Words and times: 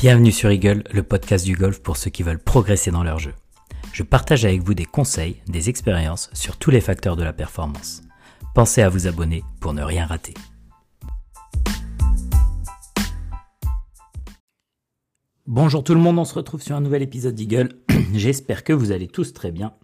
Bienvenue 0.00 0.32
sur 0.32 0.50
Eagle, 0.50 0.82
le 0.92 1.02
podcast 1.02 1.44
du 1.44 1.54
golf 1.54 1.82
pour 1.82 1.98
ceux 1.98 2.08
qui 2.08 2.22
veulent 2.22 2.42
progresser 2.42 2.90
dans 2.90 3.02
leur 3.02 3.18
jeu. 3.18 3.34
Je 3.92 4.02
partage 4.02 4.46
avec 4.46 4.62
vous 4.62 4.72
des 4.72 4.86
conseils, 4.86 5.42
des 5.46 5.68
expériences 5.68 6.30
sur 6.32 6.56
tous 6.56 6.70
les 6.70 6.80
facteurs 6.80 7.16
de 7.16 7.22
la 7.22 7.34
performance. 7.34 8.00
Pensez 8.54 8.80
à 8.80 8.88
vous 8.88 9.06
abonner 9.08 9.44
pour 9.60 9.74
ne 9.74 9.82
rien 9.82 10.06
rater. 10.06 10.32
Bonjour 15.46 15.84
tout 15.84 15.92
le 15.92 16.00
monde, 16.00 16.18
on 16.18 16.24
se 16.24 16.32
retrouve 16.32 16.62
sur 16.62 16.76
un 16.76 16.80
nouvel 16.80 17.02
épisode 17.02 17.34
d'Eagle. 17.34 17.68
J'espère 18.14 18.64
que 18.64 18.72
vous 18.72 18.92
allez 18.92 19.06
tous 19.06 19.34
très 19.34 19.50
bien. 19.50 19.74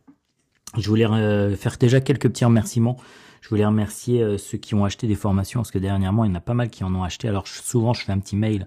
Je 0.79 0.89
voulais 0.89 1.05
euh, 1.05 1.55
faire 1.57 1.77
déjà 1.77 2.01
quelques 2.01 2.31
petits 2.31 2.47
remerciements. 2.47 2.97
Je 3.43 3.51
voulais 3.51 3.67
remercier 3.67 4.23
euh, 4.23 4.39
ceux 4.39 4.57
qui 4.57 4.75
ont 4.75 4.87
acheté 4.87 5.09
des 5.09 5.15
formations 5.15 5.61
parce 5.61 5.71
que 5.71 5.79
dernièrement 5.79 6.25
il 6.25 6.29
y 6.29 6.33
en 6.33 6.37
a 6.37 6.41
pas 6.41 6.55
mal 6.55 6.71
qui 6.71 6.85
en 6.85 6.95
ont 6.95 7.05
acheté. 7.05 7.29
Alors 7.29 7.47
souvent 7.47 7.93
je 7.93 8.01
fais 8.01 8.13
un 8.13 8.19
petit 8.19 8.37
mail 8.37 8.67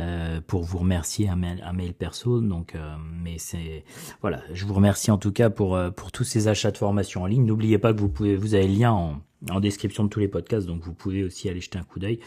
euh, 0.00 0.40
pour 0.46 0.62
vous 0.62 0.78
remercier 0.78 1.28
un 1.28 1.36
mail, 1.36 1.94
perso. 1.98 2.40
Donc, 2.40 2.74
mais 3.22 3.38
c'est 3.38 3.84
voilà, 4.20 4.42
je 4.52 4.66
vous 4.66 4.74
remercie 4.74 5.10
en 5.10 5.18
tout 5.18 5.32
cas 5.32 5.50
pour 5.50 5.78
pour 5.96 6.12
tous 6.12 6.24
ces 6.24 6.48
achats 6.48 6.70
de 6.70 6.78
formations 6.78 7.22
en 7.22 7.26
ligne. 7.26 7.44
N'oubliez 7.44 7.78
pas 7.78 7.92
que 7.92 8.00
vous 8.00 8.08
pouvez, 8.08 8.36
vous 8.36 8.54
avez 8.54 8.68
le 8.68 8.74
lien 8.74 8.92
en, 8.92 9.20
en 9.50 9.60
description 9.60 10.04
de 10.04 10.08
tous 10.08 10.20
les 10.20 10.28
podcasts, 10.28 10.66
donc 10.66 10.82
vous 10.82 10.94
pouvez 10.94 11.24
aussi 11.24 11.48
aller 11.48 11.60
jeter 11.60 11.78
un 11.78 11.84
coup 11.84 11.98
d'œil. 11.98 12.20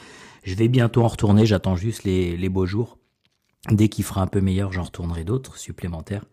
Je 0.43 0.55
vais 0.55 0.67
bientôt 0.67 1.03
en 1.03 1.07
retourner. 1.07 1.45
J'attends 1.45 1.75
juste 1.75 2.03
les 2.03 2.37
les 2.37 2.49
beaux 2.49 2.65
jours. 2.65 2.97
Dès 3.69 3.89
qu'il 3.89 4.05
fera 4.05 4.21
un 4.21 4.27
peu 4.27 4.39
meilleur, 4.39 4.71
j'en 4.71 4.83
retournerai 4.83 5.23
d'autres 5.25 5.57
supplémentaires. 5.57 6.23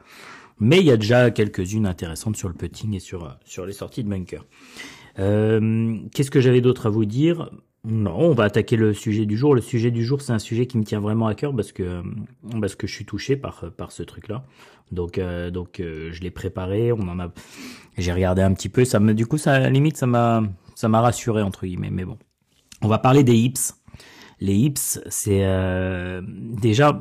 Mais 0.60 0.79
il 0.79 0.87
y 0.87 0.93
a 0.93 0.96
déjà 0.96 1.32
quelques-unes 1.32 1.87
intéressantes 1.87 2.37
sur 2.37 2.48
le 2.48 2.55
putting 2.55 2.95
et 2.95 3.01
sur, 3.01 3.37
sur 3.45 3.66
les 3.66 3.73
sorties 3.73 4.05
de 4.05 4.09
bunker. 4.09 4.45
Euh, 5.19 5.98
Qu'est-ce 6.12 6.30
que 6.30 6.41
j'avais 6.41 6.60
d'autre 6.60 6.87
à 6.87 6.91
vous 6.91 7.07
dire? 7.07 7.51
Non, 7.84 8.19
on 8.19 8.33
va 8.33 8.45
attaquer 8.45 8.77
le 8.77 8.95
sujet 8.95 9.27
du 9.27 9.37
jour. 9.37 9.54
Le 9.54 9.60
sujet 9.60 9.90
du 9.90 10.04
jour, 10.04 10.23
c'est 10.23 10.32
un 10.32 10.38
sujet 10.38 10.66
qui 10.66 10.79
me 10.79 10.85
tient 10.85 11.01
vraiment 11.01 11.27
à 11.27 11.35
cœur 11.35 11.54
parce 11.54 11.71
que 11.71 12.02
parce 12.60 12.74
que 12.77 12.87
je 12.87 12.95
suis 12.95 13.04
touché 13.04 13.37
par 13.37 13.71
par 13.77 13.93
ce 13.93 14.02
truc-là. 14.02 14.45
Donc 14.90 15.18
euh, 15.18 15.51
donc 15.51 15.80
euh, 15.80 16.10
je 16.12 16.23
l'ai 16.23 16.30
préparé. 16.30 16.93
On 16.93 17.09
en 17.09 17.21
a, 17.21 17.30
j'ai 17.99 18.12
regardé 18.12 18.40
un 18.40 18.55
petit 18.55 18.71
peu. 18.71 18.87
Ça 18.87 19.01
me, 19.01 19.12
du 19.12 19.27
coup, 19.27 19.37
ça 19.37 19.52
à 19.52 19.59
la 19.59 19.71
limite, 19.71 19.99
ça 19.99 20.07
m'a 20.07 20.43
ça 20.74 20.88
m'a 20.88 21.02
rassuré 21.02 21.43
entre 21.43 21.66
guillemets. 21.66 21.90
Mais 21.90 22.07
bon, 22.07 22.16
on 22.80 22.88
va 22.88 22.99
parler 22.99 23.23
des 23.23 23.37
hips. 23.37 23.74
Les 24.40 24.55
hips, 24.55 25.01
c'est 25.09 25.45
euh, 25.45 26.23
déjà, 26.27 26.99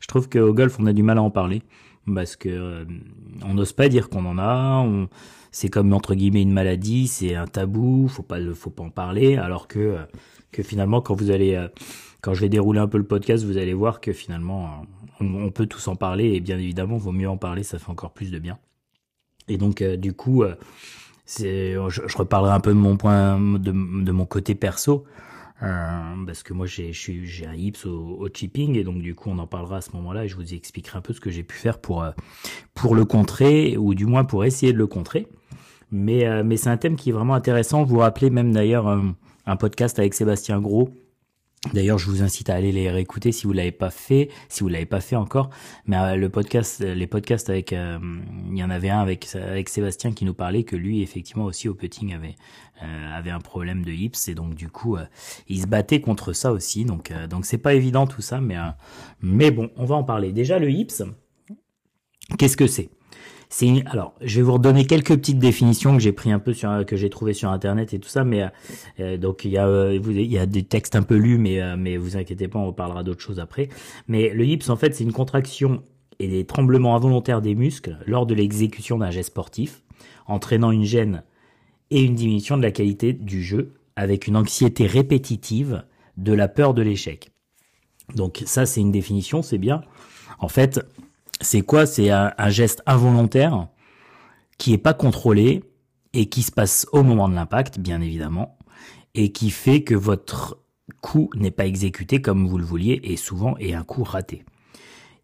je 0.00 0.06
trouve 0.06 0.28
qu'au 0.28 0.52
golf, 0.52 0.78
on 0.78 0.86
a 0.86 0.92
du 0.92 1.02
mal 1.02 1.18
à 1.18 1.22
en 1.22 1.30
parler 1.30 1.62
parce 2.14 2.36
que 2.36 2.48
euh, 2.48 2.84
on 3.44 3.54
n'ose 3.54 3.72
pas 3.72 3.88
dire 3.88 4.08
qu'on 4.08 4.24
en 4.26 4.38
a. 4.38 4.80
On, 4.80 5.08
c'est 5.52 5.68
comme 5.68 5.92
entre 5.92 6.14
guillemets 6.14 6.42
une 6.42 6.52
maladie, 6.52 7.06
c'est 7.06 7.34
un 7.34 7.46
tabou, 7.46 8.08
faut 8.08 8.22
pas 8.22 8.38
faut 8.54 8.70
pas 8.70 8.82
en 8.82 8.90
parler. 8.90 9.36
Alors 9.36 9.68
que 9.68 9.78
euh, 9.78 10.04
que 10.50 10.62
finalement, 10.62 11.00
quand 11.00 11.14
vous 11.14 11.30
allez, 11.30 11.66
quand 12.20 12.34
je 12.34 12.40
vais 12.40 12.48
dérouler 12.50 12.80
un 12.80 12.88
peu 12.88 12.98
le 12.98 13.06
podcast, 13.06 13.44
vous 13.44 13.56
allez 13.56 13.72
voir 13.72 14.00
que 14.00 14.12
finalement, 14.12 14.84
on, 15.20 15.44
on 15.44 15.50
peut 15.50 15.66
tous 15.66 15.88
en 15.88 15.96
parler 15.96 16.32
et 16.34 16.40
bien 16.40 16.58
évidemment, 16.58 16.98
vaut 16.98 17.12
mieux 17.12 17.28
en 17.28 17.38
parler, 17.38 17.62
ça 17.62 17.78
fait 17.78 17.90
encore 17.90 18.12
plus 18.12 18.30
de 18.30 18.38
bien. 18.38 18.58
Et 19.48 19.56
donc, 19.56 19.82
du 19.82 20.12
coup, 20.12 20.44
c'est, 21.24 21.72
je, 21.72 22.02
je, 22.06 22.18
reparlerai 22.18 22.52
un 22.52 22.60
peu 22.60 22.70
de 22.70 22.78
mon 22.78 22.98
point, 22.98 23.40
de, 23.40 23.70
de 23.70 24.12
mon 24.12 24.26
côté 24.26 24.54
perso. 24.54 25.06
Euh, 25.62 26.26
parce 26.26 26.42
que 26.42 26.52
moi 26.54 26.66
j'ai 26.66 26.92
j'ai 26.92 27.46
un 27.46 27.54
hips 27.54 27.86
au, 27.86 28.16
au, 28.18 28.28
chipping 28.28 28.76
et 28.76 28.82
donc 28.82 29.00
du 29.00 29.14
coup 29.14 29.30
on 29.30 29.38
en 29.38 29.46
parlera 29.46 29.76
à 29.76 29.80
ce 29.80 29.92
moment-là 29.92 30.24
et 30.24 30.28
je 30.28 30.34
vous 30.34 30.54
expliquerai 30.54 30.98
un 30.98 31.02
peu 31.02 31.12
ce 31.12 31.20
que 31.20 31.30
j'ai 31.30 31.44
pu 31.44 31.54
faire 31.54 31.78
pour 31.78 32.04
pour 32.74 32.96
le 32.96 33.04
contrer 33.04 33.76
ou 33.76 33.94
du 33.94 34.04
moins 34.04 34.24
pour 34.24 34.44
essayer 34.44 34.72
de 34.72 34.78
le 34.78 34.88
contrer. 34.88 35.28
Mais 35.92 36.26
euh, 36.26 36.42
mais 36.44 36.56
c'est 36.56 36.70
un 36.70 36.76
thème 36.76 36.96
qui 36.96 37.10
est 37.10 37.12
vraiment 37.12 37.34
intéressant. 37.34 37.84
Vous 37.84 37.94
vous 37.94 38.00
rappelez 38.00 38.30
même 38.30 38.52
d'ailleurs 38.52 38.88
un, 38.88 39.14
un 39.46 39.56
podcast 39.56 39.98
avec 39.98 40.14
Sébastien 40.14 40.60
Gros 40.60 40.90
D'ailleurs, 41.72 41.96
je 41.96 42.10
vous 42.10 42.22
incite 42.22 42.50
à 42.50 42.54
aller 42.54 42.72
les 42.72 42.90
réécouter 42.90 43.30
si 43.30 43.46
vous 43.46 43.52
l'avez 43.52 43.70
pas 43.70 43.90
fait, 43.90 44.30
si 44.48 44.64
vous 44.64 44.68
l'avez 44.68 44.84
pas 44.84 45.00
fait 45.00 45.14
encore. 45.14 45.48
Mais 45.86 45.96
euh, 45.96 46.16
le 46.16 46.28
podcast, 46.28 46.80
les 46.80 47.06
podcasts 47.06 47.48
avec, 47.50 47.72
euh, 47.72 47.98
il 48.50 48.58
y 48.58 48.64
en 48.64 48.70
avait 48.70 48.90
un 48.90 48.98
avec 48.98 49.28
avec 49.36 49.68
Sébastien 49.68 50.12
qui 50.12 50.24
nous 50.24 50.34
parlait 50.34 50.64
que 50.64 50.74
lui, 50.74 51.02
effectivement 51.02 51.44
aussi 51.44 51.68
au 51.68 51.74
putting 51.74 52.14
avait 52.14 52.34
euh, 52.82 53.16
avait 53.16 53.30
un 53.30 53.38
problème 53.38 53.84
de 53.84 53.92
hips 53.92 54.26
et 54.26 54.34
donc 54.34 54.56
du 54.56 54.68
coup, 54.70 54.96
il 55.48 55.60
se 55.62 55.68
battait 55.68 56.00
contre 56.00 56.32
ça 56.32 56.52
aussi. 56.52 56.84
Donc 56.84 57.12
donc 57.30 57.46
c'est 57.46 57.58
pas 57.58 57.74
évident 57.74 58.08
tout 58.08 58.22
ça, 58.22 58.40
mais 58.40 58.56
mais 59.20 59.52
bon, 59.52 59.70
on 59.76 59.84
va 59.84 59.94
en 59.94 60.04
parler. 60.04 60.32
Déjà 60.32 60.58
le 60.58 60.68
hips, 60.68 61.04
qu'est-ce 62.38 62.56
que 62.56 62.66
c'est? 62.66 62.90
C'est 63.54 63.84
alors, 63.84 64.14
je 64.22 64.36
vais 64.36 64.42
vous 64.42 64.54
redonner 64.54 64.86
quelques 64.86 65.14
petites 65.14 65.38
définitions 65.38 65.92
que 65.92 66.02
j'ai 66.02 66.12
pris 66.12 66.32
un 66.32 66.38
peu 66.38 66.54
sur 66.54 66.86
que 66.86 66.96
j'ai 66.96 67.10
trouvé 67.10 67.34
sur 67.34 67.50
internet 67.50 67.92
et 67.92 67.98
tout 67.98 68.08
ça, 68.08 68.24
mais 68.24 68.46
euh, 68.98 69.18
donc 69.18 69.44
il 69.44 69.50
y 69.50 69.58
a 69.58 69.68
euh, 69.68 70.00
il 70.02 70.32
y 70.32 70.38
a 70.38 70.46
des 70.46 70.62
textes 70.62 70.96
un 70.96 71.02
peu 71.02 71.16
lus, 71.16 71.36
mais 71.36 71.60
euh, 71.60 71.76
mais 71.76 71.98
vous 71.98 72.16
inquiétez 72.16 72.48
pas, 72.48 72.58
on 72.58 72.72
parlera 72.72 73.02
d'autres 73.02 73.20
choses 73.20 73.38
après. 73.38 73.68
Mais 74.08 74.30
le 74.30 74.46
hips 74.46 74.70
en 74.70 74.76
fait, 74.76 74.94
c'est 74.94 75.04
une 75.04 75.12
contraction 75.12 75.82
et 76.18 76.28
des 76.28 76.46
tremblements 76.46 76.96
involontaires 76.96 77.42
des 77.42 77.54
muscles 77.54 77.98
lors 78.06 78.24
de 78.24 78.32
l'exécution 78.32 78.96
d'un 78.96 79.10
geste 79.10 79.28
sportif, 79.28 79.82
entraînant 80.26 80.70
une 80.70 80.84
gêne 80.84 81.22
et 81.90 82.00
une 82.00 82.14
diminution 82.14 82.56
de 82.56 82.62
la 82.62 82.70
qualité 82.70 83.12
du 83.12 83.42
jeu, 83.42 83.74
avec 83.96 84.28
une 84.28 84.38
anxiété 84.38 84.86
répétitive, 84.86 85.84
de 86.16 86.32
la 86.32 86.48
peur 86.48 86.72
de 86.72 86.80
l'échec. 86.80 87.32
Donc 88.14 88.42
ça, 88.46 88.64
c'est 88.64 88.80
une 88.80 88.92
définition, 88.92 89.42
c'est 89.42 89.58
bien. 89.58 89.82
En 90.38 90.48
fait, 90.48 90.80
c'est 91.42 91.62
quoi? 91.62 91.86
C'est 91.86 92.10
un, 92.10 92.32
geste 92.48 92.82
involontaire 92.86 93.68
qui 94.58 94.72
est 94.72 94.78
pas 94.78 94.94
contrôlé 94.94 95.64
et 96.12 96.26
qui 96.26 96.42
se 96.42 96.52
passe 96.52 96.86
au 96.92 97.02
moment 97.02 97.28
de 97.28 97.34
l'impact, 97.34 97.78
bien 97.78 98.00
évidemment, 98.00 98.58
et 99.14 99.32
qui 99.32 99.50
fait 99.50 99.82
que 99.82 99.94
votre 99.94 100.58
coup 101.00 101.30
n'est 101.34 101.50
pas 101.50 101.66
exécuté 101.66 102.20
comme 102.20 102.46
vous 102.46 102.58
le 102.58 102.64
vouliez 102.64 103.00
et 103.02 103.16
souvent 103.16 103.56
est 103.58 103.74
un 103.74 103.82
coup 103.82 104.04
raté. 104.04 104.44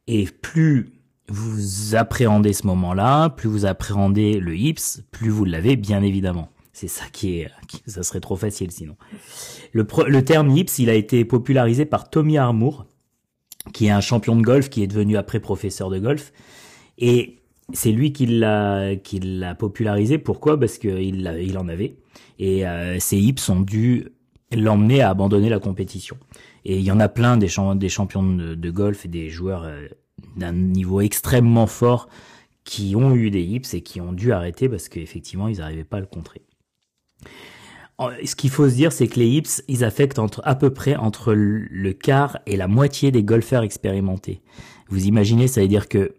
Et 0.07 0.27
plus 0.27 0.93
vous 1.29 1.95
appréhendez 1.95 2.55
ce 2.55 2.67
moment-là, 2.67 3.29
plus 3.29 3.49
vous 3.49 3.67
appréhendez 3.67 4.41
le 4.41 4.57
hips, 4.57 5.03
plus 5.11 5.29
vous 5.29 5.45
l'avez, 5.45 5.77
bien 5.77 6.03
évidemment. 6.03 6.51
C'est 6.73 6.89
ça 6.89 7.05
qui 7.13 7.41
est, 7.41 7.51
ça 7.87 8.03
serait 8.03 8.21
trop 8.21 8.37
facile 8.37 8.71
sinon. 8.71 8.97
Le, 9.73 9.87
le 10.07 10.25
terme 10.25 10.51
hips, 10.51 10.79
il 10.79 10.89
a 10.89 10.95
été 10.95 11.25
popularisé 11.25 11.85
par 11.85 12.09
Tommy 12.09 12.39
Armour, 12.39 12.87
qui 13.73 13.87
est 13.87 13.91
un 13.91 14.01
champion 14.01 14.37
de 14.37 14.43
golf, 14.43 14.69
qui 14.69 14.83
est 14.83 14.87
devenu 14.87 15.17
après 15.17 15.41
professeur 15.41 15.91
de 15.91 15.99
golf. 15.99 16.33
Et 16.99 17.37
c'est 17.73 17.93
lui 17.93 18.13
qui 18.13 18.27
l'a 18.27 18.97
qui 18.97 19.21
l'a 19.21 19.55
popularisé. 19.55 20.19
Pourquoi? 20.19 20.59
Parce 20.59 20.79
qu'il 20.79 21.31
il 21.41 21.59
en 21.59 21.69
avait. 21.69 21.97
Et 22.39 22.67
euh, 22.67 22.99
ses 22.99 23.19
hips 23.19 23.49
ont 23.49 23.61
dû 23.61 24.09
l'emmener 24.53 25.03
à 25.03 25.11
abandonner 25.11 25.49
la 25.49 25.59
compétition. 25.59 26.17
Et 26.65 26.77
il 26.77 26.83
y 26.83 26.91
en 26.91 27.01
a 27.01 27.09
plein 27.09 27.37
des, 27.37 27.49
des 27.77 27.89
champions 27.89 28.23
de, 28.23 28.71
golf 28.71 29.05
et 29.05 29.09
des 29.09 29.29
joueurs 29.29 29.65
euh, 29.65 29.87
d'un 30.37 30.53
niveau 30.53 31.01
extrêmement 31.01 31.67
fort 31.67 32.09
qui 32.65 32.95
ont 32.97 33.15
eu 33.15 33.31
des 33.31 33.43
hips 33.43 33.73
et 33.73 33.81
qui 33.81 34.01
ont 34.01 34.13
dû 34.13 34.33
arrêter 34.33 34.69
parce 34.69 34.89
qu'effectivement 34.89 35.49
ils 35.49 35.59
n'arrivaient 35.59 35.85
pas 35.85 35.97
à 35.99 36.01
le 36.01 36.07
contrer 36.07 36.43
ce 38.25 38.37
qu'il 38.37 38.51
faut 38.51 38.69
se 38.69 38.75
dire, 38.75 38.93
c'est 38.93 39.09
que 39.09 39.19
les 39.19 39.27
hips, 39.29 39.63
ils 39.67 39.85
affectent 39.85 40.19
entre, 40.19 40.41
à 40.45 40.55
peu 40.55 40.71
près 40.71 40.97
entre 40.97 41.33
le 41.35 41.93
quart 41.93 42.39
et 42.47 42.57
la 42.57 42.69
moitié 42.69 43.11
des 43.11 43.25
golfeurs 43.25 43.63
expérimentés. 43.63 44.41
Vous 44.89 45.07
imaginez, 45.07 45.49
ça 45.49 45.61
veut 45.61 45.69
dire 45.69 45.89
que 45.89 46.15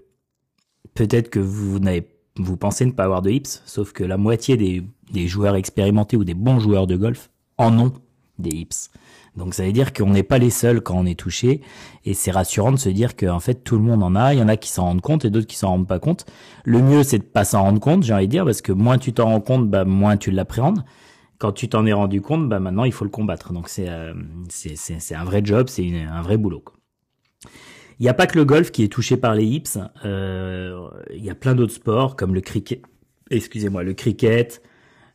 peut-être 0.93 1.29
que 1.29 1.39
vous 1.39 1.79
n'avez, 1.79 2.07
vous 2.37 2.57
pensez 2.57 2.85
ne 2.85 2.91
pas 2.91 3.05
avoir 3.05 3.21
de 3.21 3.31
hips, 3.31 3.61
sauf 3.65 3.93
que 3.93 4.03
la 4.03 4.17
moitié 4.17 4.57
des, 4.57 4.83
des 5.11 5.27
joueurs 5.27 5.55
expérimentés 5.55 6.17
ou 6.17 6.25
des 6.25 6.33
bons 6.33 6.59
joueurs 6.59 6.85
de 6.85 6.97
golf 6.97 7.29
en 7.57 7.77
ont 7.79 7.93
des 8.39 8.51
hips. 8.51 8.89
Donc 9.37 9.53
ça 9.53 9.63
veut 9.63 9.71
dire 9.71 9.93
qu'on 9.93 10.09
n'est 10.09 10.23
pas 10.23 10.37
les 10.37 10.49
seuls 10.49 10.81
quand 10.81 10.95
on 10.95 11.05
est 11.05 11.17
touché, 11.17 11.61
et 12.03 12.13
c'est 12.13 12.31
rassurant 12.31 12.73
de 12.73 12.77
se 12.77 12.89
dire 12.89 13.15
qu'en 13.15 13.39
fait 13.39 13.63
tout 13.63 13.75
le 13.77 13.83
monde 13.83 14.03
en 14.03 14.15
a. 14.15 14.33
Il 14.33 14.39
y 14.39 14.43
en 14.43 14.49
a 14.49 14.57
qui 14.57 14.69
s'en 14.69 14.83
rendent 14.83 15.01
compte 15.01 15.23
et 15.23 15.29
d'autres 15.29 15.47
qui 15.47 15.55
s'en 15.55 15.69
rendent 15.69 15.87
pas 15.87 15.99
compte. 15.99 16.25
Le 16.65 16.81
mieux 16.81 17.03
c'est 17.03 17.19
de 17.19 17.23
pas 17.23 17.45
s'en 17.45 17.63
rendre 17.63 17.79
compte, 17.79 18.03
j'ai 18.03 18.13
envie 18.13 18.27
de 18.27 18.31
dire, 18.31 18.43
parce 18.43 18.61
que 18.61 18.73
moins 18.73 18.97
tu 18.97 19.13
t'en 19.13 19.25
rends 19.25 19.41
compte, 19.41 19.69
bah 19.69 19.85
moins 19.85 20.17
tu 20.17 20.31
l'appréhendes 20.31 20.83
quand 21.39 21.53
tu 21.53 21.69
t'en 21.69 21.85
es 21.85 21.93
rendu 21.93 22.21
compte, 22.21 22.47
bah 22.47 22.59
maintenant 22.59 22.83
il 22.83 22.91
faut 22.91 23.05
le 23.05 23.09
combattre. 23.09 23.53
Donc 23.53 23.69
c'est 23.69 23.89
euh, 23.89 24.13
c'est 24.49 25.15
un 25.15 25.23
vrai 25.23 25.41
job, 25.43 25.67
c'est 25.69 25.89
un 26.01 26.21
vrai 26.21 26.37
boulot. 26.37 26.63
Il 27.99 28.03
n'y 28.03 28.09
a 28.09 28.13
pas 28.13 28.27
que 28.27 28.37
le 28.37 28.45
golf 28.45 28.71
qui 28.71 28.83
est 28.83 28.87
touché 28.87 29.17
par 29.17 29.35
les 29.35 29.45
hips. 29.45 29.77
Euh, 30.05 30.87
il 31.13 31.23
y 31.23 31.29
a 31.29 31.35
plein 31.35 31.55
d'autres 31.55 31.73
sports 31.73 32.15
comme 32.15 32.33
le 32.33 32.41
cricket, 32.41 32.81
excusez-moi, 33.29 33.83
le 33.83 33.93
cricket, 33.93 34.61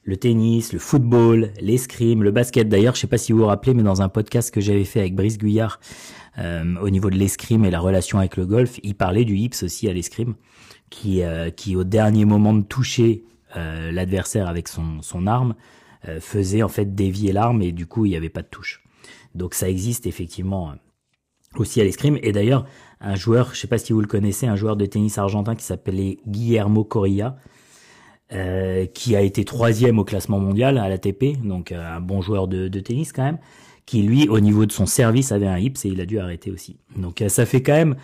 le 0.03 0.17
tennis, 0.17 0.73
le 0.73 0.79
football, 0.79 1.50
l'escrime, 1.61 2.23
le 2.23 2.31
basket. 2.31 2.69
D'ailleurs, 2.69 2.94
je 2.94 3.00
sais 3.00 3.06
pas 3.06 3.19
si 3.19 3.32
vous 3.32 3.38
vous 3.38 3.47
rappelez, 3.47 3.75
mais 3.75 3.82
dans 3.82 4.03
un 4.03 4.09
podcast 4.09 4.53
que 4.53 4.61
j'avais 4.61 4.85
fait 4.85 5.00
avec 5.00 5.15
Brice 5.15 5.38
Guyard 5.38 5.81
euh, 6.38 6.77
au 6.81 6.91
niveau 6.91 7.11
de 7.11 7.17
l'escrime 7.17 7.65
et 7.65 7.70
la 7.70 7.81
relation 7.81 8.19
avec 8.19 8.37
le 8.37 8.47
golf, 8.47 8.79
il 8.82 8.94
parlait 8.94 9.25
du 9.25 9.37
hips 9.37 9.62
aussi 9.62 9.88
à 9.88 9.93
l'escrime, 9.93 10.35
qui 10.91 11.23
euh, 11.23 11.50
qui 11.50 11.77
au 11.77 11.85
dernier 11.85 12.25
moment 12.25 12.53
de 12.53 12.62
toucher 12.62 13.25
euh, 13.56 13.93
l'adversaire 13.93 14.49
avec 14.49 14.69
son 14.69 15.00
son 15.00 15.27
arme 15.27 15.55
euh, 16.09 16.21
faisait 16.21 16.62
en 16.62 16.69
fait 16.69 16.95
dévier 16.95 17.33
l'arme 17.33 17.62
et 17.62 17.73
du 17.73 17.87
coup 17.87 18.05
il 18.05 18.11
n'y 18.11 18.17
avait 18.17 18.29
pas 18.29 18.43
de 18.43 18.49
touche. 18.49 18.83
Donc 19.35 19.55
ça 19.55 19.69
existe 19.69 20.06
effectivement 20.06 20.71
euh, 20.71 20.75
aussi 21.56 21.81
à 21.81 21.85
l'escrime. 21.85 22.19
Et 22.23 22.33
d'ailleurs, 22.33 22.67
un 23.01 23.15
joueur, 23.15 23.55
je 23.55 23.61
sais 23.61 23.69
pas 23.69 23.79
si 23.79 23.93
vous 23.93 24.01
le 24.01 24.06
connaissez, 24.06 24.47
un 24.47 24.56
joueur 24.56 24.77
de 24.77 24.87
tennis 24.87 25.19
argentin 25.19 25.55
qui 25.55 25.65
s'appelait 25.65 26.19
Guillermo 26.27 26.85
Correa, 26.85 27.37
euh, 28.33 28.87
qui 28.87 29.17
a 29.17 29.21
été 29.21 29.45
troisième 29.45 29.99
au 29.99 30.05
classement 30.05 30.39
mondial 30.39 30.79
à 30.79 30.89
l'ATP, 30.89 31.41
donc 31.43 31.73
un 31.73 32.01
bon 32.01 32.21
joueur 32.23 32.49
de, 32.49 32.69
de, 32.69 32.81
tennis 32.81 33.12
quand 33.12 33.25
même, 33.25 33.39
qui 33.87 34.03
lui, 34.03 34.29
au 34.29 34.41
niveau 34.41 34.67
de 34.67 34.73
son 34.73 34.87
service, 34.87 35.33
avait 35.33 35.47
un 35.47 35.59
hips 35.59 35.85
et 35.85 35.89
il 35.89 36.01
a 36.01 36.06
dû 36.06 36.19
arrêter 36.19 36.51
aussi. 36.51 36.79
Donc 36.97 37.23
ça 37.29 37.47
fait 37.47 37.62
quand 37.62 37.75
même 37.75 37.97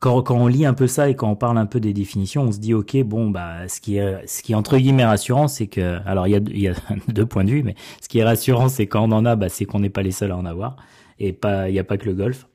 quand, 0.00 0.22
quand 0.22 0.36
on 0.36 0.46
lit 0.46 0.64
un 0.64 0.74
peu 0.74 0.86
ça 0.86 1.10
et 1.10 1.14
quand 1.14 1.30
on 1.30 1.36
parle 1.36 1.58
un 1.58 1.66
peu 1.66 1.78
des 1.78 1.92
définitions, 1.92 2.44
on 2.44 2.52
se 2.52 2.58
dit 2.58 2.72
ok 2.74 2.96
bon 3.04 3.30
bah 3.30 3.68
ce 3.68 3.80
qui 3.80 3.98
est 3.98 4.26
ce 4.26 4.42
qui 4.42 4.54
entre 4.54 4.78
guillemets 4.78 5.04
rassurant, 5.04 5.46
c'est 5.46 5.66
que 5.66 6.00
alors 6.06 6.26
il 6.26 6.30
y 6.30 6.36
a, 6.36 6.40
y 6.48 6.68
a 6.68 6.74
deux 7.08 7.26
points 7.26 7.44
de 7.44 7.50
vue, 7.50 7.62
mais 7.62 7.74
ce 8.00 8.08
qui 8.08 8.18
est 8.18 8.24
rassurant 8.24 8.68
c'est 8.68 8.86
quand 8.86 9.04
on 9.04 9.12
en 9.12 9.26
a, 9.26 9.36
bah, 9.36 9.50
c'est 9.50 9.66
qu'on 9.66 9.80
n'est 9.80 9.90
pas 9.90 10.02
les 10.02 10.10
seuls 10.10 10.32
à 10.32 10.36
en 10.36 10.46
avoir 10.46 10.76
et 11.18 11.32
pas 11.34 11.68
il 11.68 11.74
y 11.74 11.78
a 11.78 11.84
pas 11.84 11.98
que 11.98 12.06
le 12.06 12.14
golf. 12.14 12.46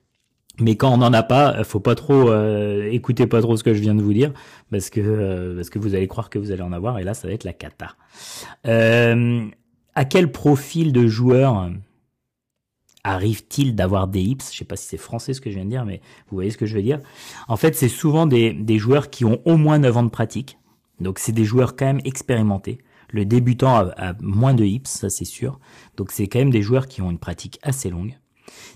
Mais 0.59 0.75
quand 0.75 0.93
on 0.93 0.97
n'en 0.97 1.11
a 1.11 1.21
pas, 1.21 1.63
faut 1.65 1.81
pas 1.81 1.95
trop 1.95 2.31
euh, 2.31 2.89
écouter 2.89 3.27
pas 3.27 3.41
trop 3.41 3.57
ce 3.57 3.63
que 3.63 3.73
je 3.73 3.81
viens 3.81 3.93
de 3.93 4.01
vous 4.01 4.13
dire 4.13 4.31
parce 4.71 4.89
que 4.89 5.01
euh, 5.01 5.55
parce 5.55 5.69
que 5.69 5.79
vous 5.79 5.95
allez 5.95 6.07
croire 6.07 6.29
que 6.29 6.39
vous 6.39 6.51
allez 6.51 6.61
en 6.61 6.71
avoir 6.71 6.97
et 6.97 7.03
là 7.03 7.13
ça 7.13 7.27
va 7.27 7.33
être 7.33 7.43
la 7.43 7.53
cata. 7.53 7.95
Euh, 8.65 9.45
à 9.93 10.05
quel 10.05 10.31
profil 10.31 10.93
de 10.93 11.07
joueur 11.07 11.69
arrive-t-il 13.05 13.75
d'avoir 13.75 14.07
des 14.07 14.21
hips? 14.21 14.51
Je 14.51 14.57
sais 14.57 14.65
pas 14.65 14.75
si 14.75 14.87
c'est 14.87 14.97
français 14.97 15.33
ce 15.33 15.39
que 15.39 15.49
je 15.49 15.55
viens 15.55 15.65
de 15.65 15.69
dire, 15.69 15.85
mais 15.85 16.01
vous 16.27 16.35
voyez 16.35 16.49
ce 16.49 16.57
que 16.57 16.65
je 16.65 16.75
veux 16.75 16.81
dire. 16.81 16.99
En 17.47 17.55
fait, 17.55 17.75
c'est 17.75 17.87
souvent 17.87 18.25
des, 18.25 18.79
joueurs 18.79 19.09
qui 19.09 19.23
ont 19.23 19.39
au 19.45 19.57
moins 19.57 19.77
9 19.77 19.97
ans 19.97 20.03
de 20.03 20.09
pratique. 20.09 20.57
Donc 20.99 21.19
c'est 21.19 21.31
des 21.31 21.45
joueurs 21.45 21.75
quand 21.75 21.85
même 21.85 22.01
expérimentés. 22.03 22.79
Le 23.09 23.23
débutant 23.23 23.75
a, 23.75 24.13
moins 24.19 24.53
de 24.53 24.65
hips, 24.65 24.87
ça 24.87 25.09
c'est 25.09 25.25
sûr. 25.25 25.59
Donc 25.97 26.11
c'est 26.11 26.27
quand 26.27 26.39
même 26.39 26.49
des 26.49 26.63
joueurs 26.63 26.87
qui 26.87 27.01
ont 27.01 27.11
une 27.11 27.19
pratique 27.19 27.59
assez 27.61 27.89
longue. 27.89 28.17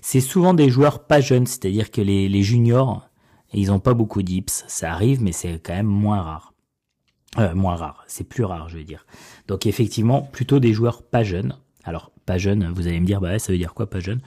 C'est 0.00 0.20
souvent 0.20 0.54
des 0.54 0.70
joueurs 0.70 1.06
pas 1.06 1.20
jeunes, 1.20 1.46
c'est-à-dire 1.46 1.90
que 1.90 2.00
les, 2.00 2.42
juniors, 2.42 3.08
ils 3.52 3.72
ont 3.72 3.80
pas 3.80 3.94
beaucoup 3.94 4.22
d'hips. 4.22 4.64
Ça 4.68 4.92
arrive, 4.92 5.22
mais 5.22 5.32
c'est 5.32 5.58
quand 5.58 5.74
même 5.74 5.86
moins 5.86 6.22
rare. 6.22 6.54
Euh, 7.38 7.54
moins 7.54 7.76
rare, 7.76 8.04
c'est 8.06 8.28
plus 8.28 8.44
rare, 8.44 8.68
je 8.68 8.78
veux 8.78 8.84
dire. 8.84 9.06
Donc 9.48 9.66
effectivement, 9.66 10.22
plutôt 10.22 10.60
des 10.60 10.72
joueurs 10.72 11.02
pas 11.02 11.24
jeunes. 11.24 11.56
Alors 11.84 12.12
pas 12.30 12.38
jeune, 12.38 12.70
vous 12.72 12.86
allez 12.86 13.00
me 13.00 13.06
dire, 13.06 13.20
bah 13.20 13.40
ça 13.40 13.50
veut 13.50 13.58
dire 13.58 13.74
quoi 13.74 13.90
pas 13.90 13.98
jeune? 13.98 14.20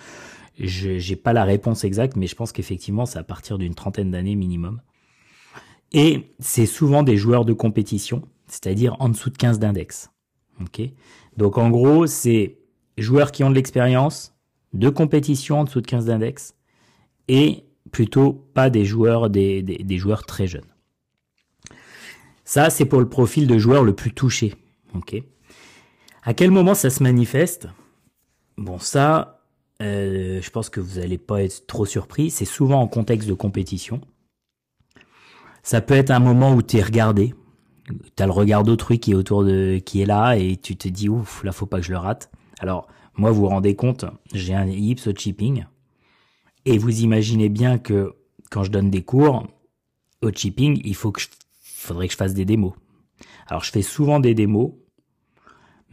Je 0.60 1.00
j'ai 1.00 1.16
pas 1.16 1.32
la 1.32 1.46
réponse 1.46 1.86
exacte, 1.86 2.18
mais 2.18 2.28
je 2.28 2.36
pense 2.36 2.52
qu'effectivement 2.52 3.06
c'est 3.06 3.18
à 3.18 3.24
partir 3.24 3.58
d'une 3.58 3.76
trentaine 3.76 4.12
d'années 4.12 4.36
minimum. 4.36 4.82
Et 5.94 6.34
c'est 6.40 6.66
souvent 6.66 7.02
des 7.02 7.16
joueurs 7.16 7.46
de 7.46 7.54
compétition, 7.54 8.24
c'est-à-dire 8.48 8.98
en 9.00 9.08
dessous 9.08 9.30
de 9.30 9.38
15 9.38 9.58
d'index. 9.58 10.12
Ok? 10.60 10.82
Donc 11.38 11.58
en 11.58 11.70
gros, 11.70 12.06
c'est 12.06 12.58
joueurs 12.98 13.32
qui 13.32 13.46
ont 13.46 13.50
de 13.50 13.56
l'expérience, 13.56 14.36
de 14.74 14.90
compétition 14.90 15.62
en 15.62 15.64
dessous 15.64 15.80
de 15.80 15.88
15 15.88 16.08
d'index, 16.08 16.56
et 17.30 17.64
plutôt 17.90 18.34
pas 18.54 18.70
des 18.70 18.84
joueurs, 18.84 19.30
des, 19.30 19.62
des 19.62 19.98
joueurs 19.98 20.26
très 20.26 20.46
jeunes. 20.46 20.74
Ça, 22.44 22.70
c'est 22.70 22.86
pour 22.86 23.00
le 23.00 23.08
profil 23.08 23.48
de 23.48 23.58
joueur 23.58 23.86
le 23.86 23.94
plus 23.94 24.12
touché. 24.12 24.56
Ok? 24.94 25.16
À 26.24 26.34
quel 26.34 26.52
moment 26.52 26.74
ça 26.74 26.90
se 26.90 27.02
manifeste? 27.02 27.70
Bon, 28.58 28.80
ça, 28.80 29.42
euh, 29.82 30.42
je 30.42 30.50
pense 30.50 30.70
que 30.70 30.80
vous 30.80 31.00
n'allez 31.00 31.18
pas 31.18 31.44
être 31.44 31.66
trop 31.68 31.86
surpris. 31.86 32.30
C'est 32.30 32.46
souvent 32.46 32.82
en 32.82 32.88
contexte 32.88 33.28
de 33.28 33.34
compétition. 33.34 34.02
Ça 35.64 35.82
peut 35.82 35.94
être 35.94 36.12
un 36.12 36.20
moment 36.20 36.54
où 36.54 36.62
tu 36.62 36.78
es 36.78 36.84
regardé. 36.84 37.34
Tu 38.16 38.24
as 38.24 38.26
le 38.26 38.32
regard 38.32 38.64
d'autrui 38.64 39.00
qui 39.00 39.12
est 39.12 39.16
autour 39.16 39.44
de, 39.44 39.82
qui 39.84 40.02
est 40.02 40.06
là 40.06 40.36
et 40.36 40.58
tu 40.58 40.78
te 40.78 40.88
dis 40.88 41.10
ouf, 41.10 41.44
là 41.44 41.52
faut 41.52 41.66
pas 41.66 41.80
que 41.80 41.86
je 41.86 41.92
le 41.92 41.98
rate. 41.98 42.32
Alors, 42.60 42.88
moi, 43.16 43.32
vous 43.32 43.42
vous 43.42 43.48
rendez 43.48 43.76
compte, 43.76 44.06
j'ai 44.34 44.54
un 44.54 44.68
hips 44.68 45.08
au 45.08 45.14
chipping. 45.14 45.66
Et 46.66 46.78
vous 46.78 47.02
imaginez 47.02 47.50
bien 47.50 47.78
que 47.78 48.16
quand 48.50 48.64
je 48.64 48.72
donne 48.72 48.90
des 48.90 49.04
cours 49.04 49.46
au 50.22 50.32
chipping, 50.32 50.82
il 50.86 50.96
faut 50.96 51.12
que 51.12 51.22
je, 51.22 51.28
faudrait 51.62 52.08
que 52.08 52.14
je 52.14 52.18
fasse 52.18 52.34
des 52.34 52.46
démos. 52.46 52.74
Alors, 53.48 53.64
je 53.64 53.72
fais 53.72 53.82
souvent 53.82 54.20
des 54.20 54.34
démos 54.34 54.72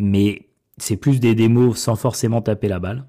mais 0.01 0.50
c'est 0.81 0.97
plus 0.97 1.21
des 1.21 1.35
démos 1.35 1.79
sans 1.79 1.97
forcément 1.97 2.43
taper 2.43 2.69
la 2.69 2.79
balle, 2.79 3.07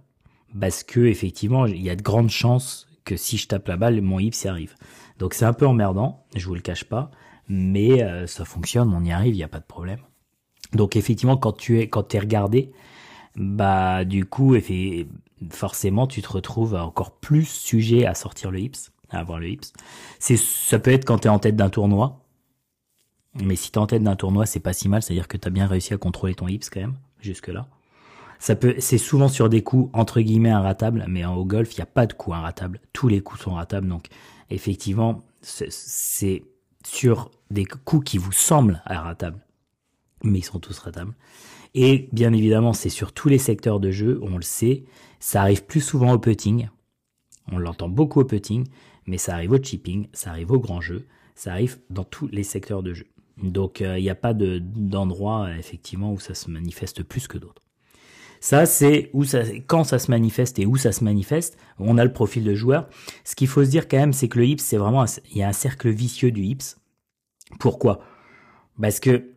parce 0.59 0.83
que 0.83 0.99
effectivement, 1.01 1.65
il 1.65 1.81
y 1.81 1.89
a 1.89 1.95
de 1.95 2.01
grandes 2.01 2.29
chances 2.29 2.87
que 3.05 3.15
si 3.15 3.37
je 3.37 3.47
tape 3.47 3.67
la 3.67 3.77
balle, 3.77 4.01
mon 4.01 4.19
hips 4.19 4.43
y 4.43 4.47
arrive. 4.47 4.75
Donc 5.17 5.33
c'est 5.33 5.45
un 5.45 5.53
peu 5.53 5.65
emmerdant, 5.65 6.25
je 6.35 6.45
vous 6.45 6.55
le 6.55 6.61
cache 6.61 6.83
pas, 6.83 7.11
mais 7.47 8.03
euh, 8.03 8.27
ça 8.27 8.45
fonctionne, 8.45 8.93
on 8.93 9.03
y 9.03 9.11
arrive, 9.11 9.33
il 9.33 9.37
n'y 9.37 9.43
a 9.43 9.47
pas 9.47 9.59
de 9.59 9.65
problème. 9.65 9.99
Donc 10.73 10.95
effectivement, 10.95 11.37
quand 11.37 11.53
tu 11.53 11.79
es 11.79 11.89
quand 11.89 12.13
es 12.15 12.19
regardé, 12.19 12.71
bah 13.35 14.05
du 14.05 14.25
coup, 14.25 14.55
forcément, 15.49 16.07
tu 16.07 16.21
te 16.21 16.29
retrouves 16.29 16.75
encore 16.75 17.11
plus 17.11 17.45
sujet 17.45 18.05
à 18.05 18.13
sortir 18.13 18.51
le 18.51 18.59
hips, 18.59 18.91
à 19.09 19.19
avoir 19.19 19.39
le 19.39 19.49
hips. 19.49 19.73
C'est 20.19 20.37
ça 20.37 20.79
peut 20.79 20.91
être 20.91 21.05
quand 21.05 21.19
tu 21.19 21.27
es 21.27 21.31
en 21.31 21.39
tête 21.39 21.55
d'un 21.55 21.69
tournoi, 21.69 22.21
mais 23.35 23.55
si 23.55 23.71
t'es 23.71 23.77
en 23.77 23.87
tête 23.87 24.03
d'un 24.03 24.15
tournoi, 24.15 24.45
c'est 24.45 24.59
pas 24.59 24.73
si 24.73 24.89
mal, 24.89 25.01
c'est-à-dire 25.01 25.27
que 25.27 25.37
t'as 25.37 25.49
bien 25.49 25.67
réussi 25.67 25.93
à 25.93 25.97
contrôler 25.97 26.35
ton 26.35 26.47
hips 26.47 26.69
quand 26.69 26.81
même, 26.81 26.95
jusque-là. 27.21 27.67
Ça 28.39 28.55
peut, 28.55 28.75
c'est 28.79 28.97
souvent 28.97 29.27
sur 29.27 29.49
des 29.49 29.61
coups 29.61 29.89
entre 29.93 30.19
guillemets 30.19 30.49
inratables, 30.49 31.05
mais 31.07 31.23
au 31.25 31.45
golf, 31.45 31.73
il 31.73 31.77
n'y 31.77 31.83
a 31.83 31.87
pas 31.87 32.07
de 32.07 32.13
coups 32.13 32.35
inratables. 32.35 32.79
Tous 32.91 33.07
les 33.07 33.21
coups 33.21 33.41
sont 33.41 33.53
ratables, 33.53 33.87
donc 33.87 34.07
effectivement, 34.49 35.21
c'est 35.41 36.43
sur 36.83 37.29
des 37.51 37.65
coups 37.65 38.09
qui 38.09 38.17
vous 38.17 38.31
semblent 38.31 38.81
inratables, 38.87 39.39
mais 40.23 40.39
ils 40.39 40.43
sont 40.43 40.59
tous 40.59 40.77
ratables. 40.79 41.13
Et 41.73 42.09
bien 42.11 42.33
évidemment, 42.33 42.73
c'est 42.73 42.89
sur 42.89 43.13
tous 43.13 43.29
les 43.29 43.37
secteurs 43.37 43.79
de 43.79 43.91
jeu, 43.91 44.19
on 44.23 44.37
le 44.37 44.41
sait, 44.41 44.85
ça 45.19 45.41
arrive 45.41 45.63
plus 45.65 45.81
souvent 45.81 46.11
au 46.13 46.19
putting, 46.19 46.67
on 47.51 47.59
l'entend 47.59 47.89
beaucoup 47.89 48.21
au 48.21 48.25
putting, 48.25 48.65
mais 49.05 49.17
ça 49.17 49.35
arrive 49.35 49.51
au 49.51 49.61
chipping, 49.61 50.07
ça 50.13 50.31
arrive 50.31 50.51
au 50.51 50.59
grand 50.59 50.81
jeu, 50.81 51.05
ça 51.35 51.51
arrive 51.51 51.79
dans 51.89 52.03
tous 52.03 52.27
les 52.27 52.43
secteurs 52.43 52.83
de 52.83 52.93
jeu. 52.93 53.05
Donc 53.41 53.81
euh, 53.81 53.97
il 53.97 54.03
n'y 54.03 54.09
a 54.09 54.15
pas 54.15 54.33
d'endroit 54.33 55.49
effectivement 55.57 56.13
où 56.13 56.19
ça 56.19 56.33
se 56.33 56.49
manifeste 56.49 57.03
plus 57.03 57.27
que 57.27 57.37
d'autres. 57.37 57.61
Ça 58.39 58.65
c'est 58.65 59.09
où 59.13 59.23
ça 59.23 59.43
quand 59.67 59.83
ça 59.83 59.99
se 59.99 60.09
manifeste 60.09 60.59
et 60.59 60.65
où 60.65 60.75
ça 60.75 60.91
se 60.91 61.03
manifeste. 61.03 61.57
On 61.79 61.97
a 61.97 62.05
le 62.05 62.13
profil 62.13 62.43
de 62.43 62.55
joueur. 62.55 62.87
Ce 63.23 63.35
qu'il 63.35 63.47
faut 63.47 63.63
se 63.63 63.69
dire 63.69 63.87
quand 63.87 63.97
même 63.97 64.13
c'est 64.13 64.27
que 64.27 64.39
le 64.39 64.45
hips 64.45 64.61
c'est 64.61 64.77
vraiment 64.77 65.05
il 65.31 65.37
y 65.37 65.43
a 65.43 65.47
un 65.47 65.53
cercle 65.53 65.89
vicieux 65.89 66.31
du 66.31 66.43
hips. 66.43 66.77
Pourquoi? 67.59 68.01
Parce 68.79 68.99
que 68.99 69.31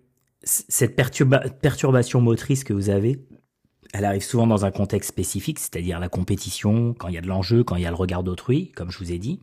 cette 0.45 0.97
perturbation 0.97 2.21
motrice 2.21 2.65
que 2.65 2.73
vous 2.73 2.91
avez, 2.91 3.27
elle 3.93 4.05
arrive 4.05 4.23
souvent 4.23 4.47
dans 4.47 4.65
un 4.65 4.71
contexte 4.71 5.09
spécifique, 5.09 5.59
c'est-à-dire 5.59 6.00
la 6.00 6.09
compétition, 6.09 6.95
quand 6.95 7.09
il 7.09 7.15
y 7.15 7.19
a 7.19 7.21
de 7.21 7.29
l'enjeu, 7.29 7.65
quand 7.65 7.77
il 7.77 7.83
y 7.83 7.87
a 7.87 7.91
le 7.91 7.97
regard 7.97 8.23
d'autrui, 8.23 8.73
comme 8.73 8.91
je 8.91 8.99
vous 8.99 9.12
ai 9.12 9.19
dit. 9.19 9.41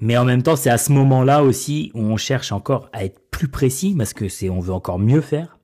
Mais 0.00 0.16
en 0.16 0.24
même 0.24 0.42
temps, 0.42 0.56
c'est 0.56 0.70
à 0.70 0.78
ce 0.78 0.92
moment-là 0.92 1.42
aussi 1.42 1.90
où 1.94 2.00
on 2.00 2.16
cherche 2.16 2.52
encore 2.52 2.88
à 2.92 3.04
être 3.04 3.21
plus 3.32 3.48
précis 3.48 3.96
parce 3.98 4.12
que 4.12 4.28
c'est 4.28 4.48
on 4.48 4.60
veut 4.60 4.72
encore 4.72 5.00
mieux 5.00 5.20
faire. 5.20 5.58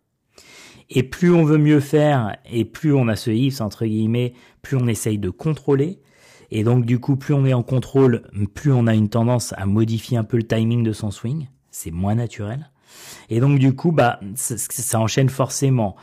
Et 0.91 1.05
plus 1.05 1.33
on 1.33 1.45
veut 1.45 1.59
mieux 1.59 1.81
faire 1.81 2.37
et 2.51 2.65
plus 2.65 2.93
on 2.93 3.07
a 3.07 3.15
ce 3.15 3.31
if 3.31 3.61
entre 3.61 3.87
guillemets, 3.87 4.33
plus 4.63 4.77
on 4.77 4.89
essaye 4.89 5.19
de 5.19 5.31
contrôler. 5.31 6.01
Et 6.51 6.65
donc 6.65 6.85
du 6.85 6.99
coup, 6.99 7.17
plus 7.17 7.35
on 7.35 7.45
est 7.45 7.53
en 7.53 7.63
contrôle, 7.63 8.23
plus 8.55 8.73
on 8.73 8.87
a 8.87 8.95
une 8.95 9.11
tendance 9.11 9.55
à 9.57 9.67
modifier 9.67 10.17
un 10.17 10.25
peu 10.25 10.39
le 10.39 10.47
timing 10.47 10.83
de 10.83 10.93
son 10.93 11.13
swing. 11.13 11.47
C'est 11.71 11.91
moins 11.91 12.15
naturel. 12.15 12.71
Et 13.29 13.39
donc 13.39 13.59
du 13.59 13.77
coup, 13.77 13.93
bah 13.93 14.19
ça, 14.35 14.99
enchaîne 14.99 15.29
forcément 15.29 15.95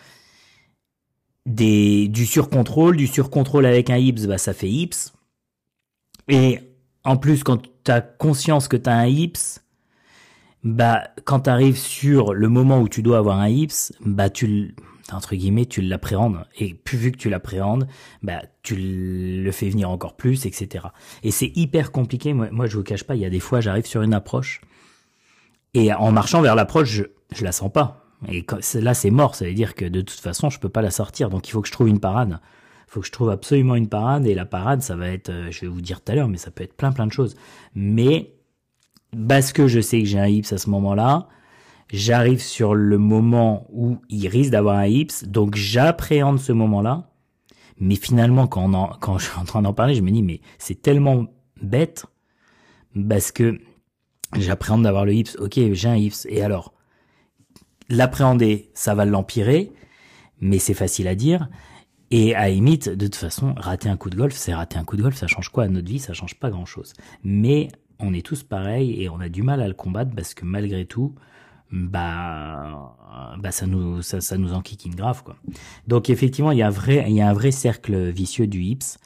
des 1.48 2.08
du 2.08 2.26
surcontrôle, 2.28 2.96
du 2.96 3.08
surcontrôle 3.08 3.66
avec 3.66 3.90
un 3.90 3.98
hips, 3.98 4.28
bah 4.28 4.38
ça 4.38 4.54
fait 4.54 4.70
hips. 4.70 5.14
Et 6.28 6.60
en 7.04 7.18
plus, 7.18 7.44
quand 7.44 7.62
tu 7.84 7.92
as 7.92 8.02
conscience 8.02 8.68
que 8.68 8.78
tu 8.78 8.90
as 8.90 8.98
un 8.98 9.08
hips, 9.08 9.65
bah, 10.66 11.04
quand 11.24 11.42
tu 11.42 11.50
arrives 11.50 11.78
sur 11.78 12.34
le 12.34 12.50
moment 12.50 12.82
où 12.82 12.90
tu 12.90 13.04
dois 13.04 13.20
avoir 13.20 13.40
un 13.40 13.48
hips, 13.48 13.94
bah, 14.02 14.30
tu 14.30 14.76
entre 15.14 15.36
guillemets, 15.36 15.68
tu 15.68 15.82
l'appréhendes. 15.82 16.44
Et 16.58 16.74
plus 16.74 16.98
vu 16.98 17.12
que 17.12 17.18
tu 17.18 17.30
l'appréhendes, 17.30 17.88
bah, 18.24 18.42
tu 18.64 18.76
le 18.76 19.52
fais 19.52 19.70
venir 19.70 19.92
encore 19.92 20.16
plus, 20.16 20.48
etc. 20.48 20.88
Et 21.22 21.30
c'est 21.30 21.52
hyper 21.56 21.92
compliqué. 21.92 22.34
Moi, 22.34 22.48
moi, 22.52 22.66
je 22.66 22.76
vous 22.76 22.84
cache 22.84 23.04
pas, 23.04 23.14
il 23.14 23.22
y 23.22 23.26
a 23.26 23.30
des 23.30 23.40
fois, 23.40 23.62
j'arrive 23.62 23.86
sur 23.86 24.02
une 24.02 24.16
approche. 24.16 24.62
Et 25.76 25.94
en 25.94 26.12
marchant 26.12 26.42
vers 26.42 26.56
l'approche, 26.56 26.90
je, 26.90 27.04
je 27.32 27.44
la 27.44 27.52
sens 27.52 27.72
pas. 27.72 28.08
Et 28.28 28.44
là, 28.76 28.96
c'est 28.96 29.12
mort. 29.12 29.36
Ça 29.36 29.46
veut 29.46 29.54
dire 29.54 29.76
que 29.76 29.86
de 29.86 30.02
toute 30.02 30.20
façon, 30.20 30.50
je 30.50 30.60
peux 30.60 30.70
pas 30.70 30.82
la 30.82 30.90
sortir. 30.90 31.30
Donc, 31.30 31.48
il 31.48 31.52
faut 31.52 31.62
que 31.62 31.68
je 31.68 31.74
trouve 31.74 31.90
une 31.90 32.00
parade 32.00 32.40
faut 32.88 33.02
que 33.02 33.08
je 33.08 33.12
trouve 33.12 33.32
absolument 33.32 33.76
une 33.76 33.90
parade 33.90 34.26
et 34.26 34.36
la 34.36 34.46
parade 34.46 34.82
ça 34.82 34.96
va 34.96 35.10
être 35.10 35.30
euh, 35.30 35.52
je 35.52 35.62
vais 35.62 35.68
vous 35.68 35.82
dire 35.82 36.02
tout 36.02 36.12
à 36.12 36.16
l'heure 36.16 36.30
mais 36.30 36.38
ça 36.38 36.50
peut 36.52 36.64
être 36.64 36.78
plein 36.78 36.92
plein 36.92 37.08
de 37.08 37.12
choses 37.12 37.36
mais 37.74 38.35
parce 39.28 39.54
que 39.54 39.68
je 39.68 39.80
sais 39.80 40.00
que 40.00 40.06
j'ai 40.06 40.20
un 40.20 40.28
hips 40.28 40.52
à 40.52 40.58
ce 40.58 40.70
moment-là 40.70 41.28
j'arrive 41.92 42.42
sur 42.42 42.76
le 42.76 42.98
moment 42.98 43.68
où 43.72 43.98
il 44.10 44.28
risque 44.28 44.52
d'avoir 44.52 44.78
un 44.78 44.88
hips 44.88 45.26
donc 45.26 45.56
j'appréhende 45.56 46.40
ce 46.40 46.52
moment-là. 46.52 47.12
Mais 47.80 47.96
finalement 47.96 48.48
quand 48.48 48.74
on 48.74 48.88
quand 49.00 49.18
je 49.18 49.26
suis 49.26 49.40
en 49.40 49.46
train 49.46 49.62
d'en 49.62 49.74
parler 49.74 49.96
je 49.96 50.02
me 50.02 50.12
dis 50.12 50.24
mais 50.24 50.42
c'est 50.58 50.82
tellement 50.82 51.26
bête 51.62 52.06
parce 53.10 53.32
que 53.32 53.60
j'appréhende 54.38 54.84
d'avoir 54.84 55.06
le 55.06 55.14
hips. 55.14 55.38
Ok 55.40 55.60
j'ai 55.72 55.88
un 55.88 55.96
hips. 55.96 56.26
Et 56.30 56.42
alors 56.42 56.74
l'appréhender 57.90 58.72
ça 58.74 58.96
va 58.96 59.06
l'empirer 59.06 59.72
mais 60.42 60.60
c'est 60.60 60.74
facile 60.74 61.08
à 61.08 61.16
dire. 61.16 61.50
Et 62.12 62.36
à 62.36 62.50
limite, 62.50 62.88
de 62.88 63.08
toute 63.08 63.16
façon, 63.16 63.56
rater 63.58 63.90
un 63.90 63.98
coup 63.98 64.12
de 64.12 64.16
golf, 64.16 64.36
c'est 64.36 64.54
rater 64.54 64.78
un 64.78 64.84
coup 64.84 64.96
de 64.96 65.02
golf, 65.02 65.16
ça 65.16 65.26
change 65.26 65.50
quoi? 65.50 65.64
À 65.64 65.68
notre 65.68 65.88
vie 65.88 65.98
Ça 65.98 66.14
change 66.14 66.36
pas 66.36 66.52
grand-chose. 66.52 66.94
Mais 67.24 67.70
on 68.00 68.14
est 68.14 68.26
tous 68.26 68.44
pareils 68.44 69.02
et 69.02 69.10
on 69.10 69.20
a 69.20 69.30
du 69.30 69.44
mal 69.44 69.62
à 69.62 69.68
le 69.68 69.74
combattre 69.74 70.12
parce 70.16 70.34
que 70.34 70.46
malgré 70.46 70.86
tout, 70.86 71.16
bah, 71.72 72.96
bah 73.40 73.52
ça 73.52 73.66
nous 73.66 74.02
ça, 74.02 74.22
ça 74.22 74.38
nous 74.38 74.54
enquiquine 74.54 74.96
grave 74.96 75.24
quoi. 75.24 75.36
Donc 75.88 76.10
effectivement, 76.10 76.52
il 76.52 76.60
y 76.60 76.64
a 76.64 76.68
un 76.68 77.34
vrai 77.34 77.52
cercle 77.52 78.10
vicieux 78.10 78.48
du 78.48 78.62
hips 78.62 78.98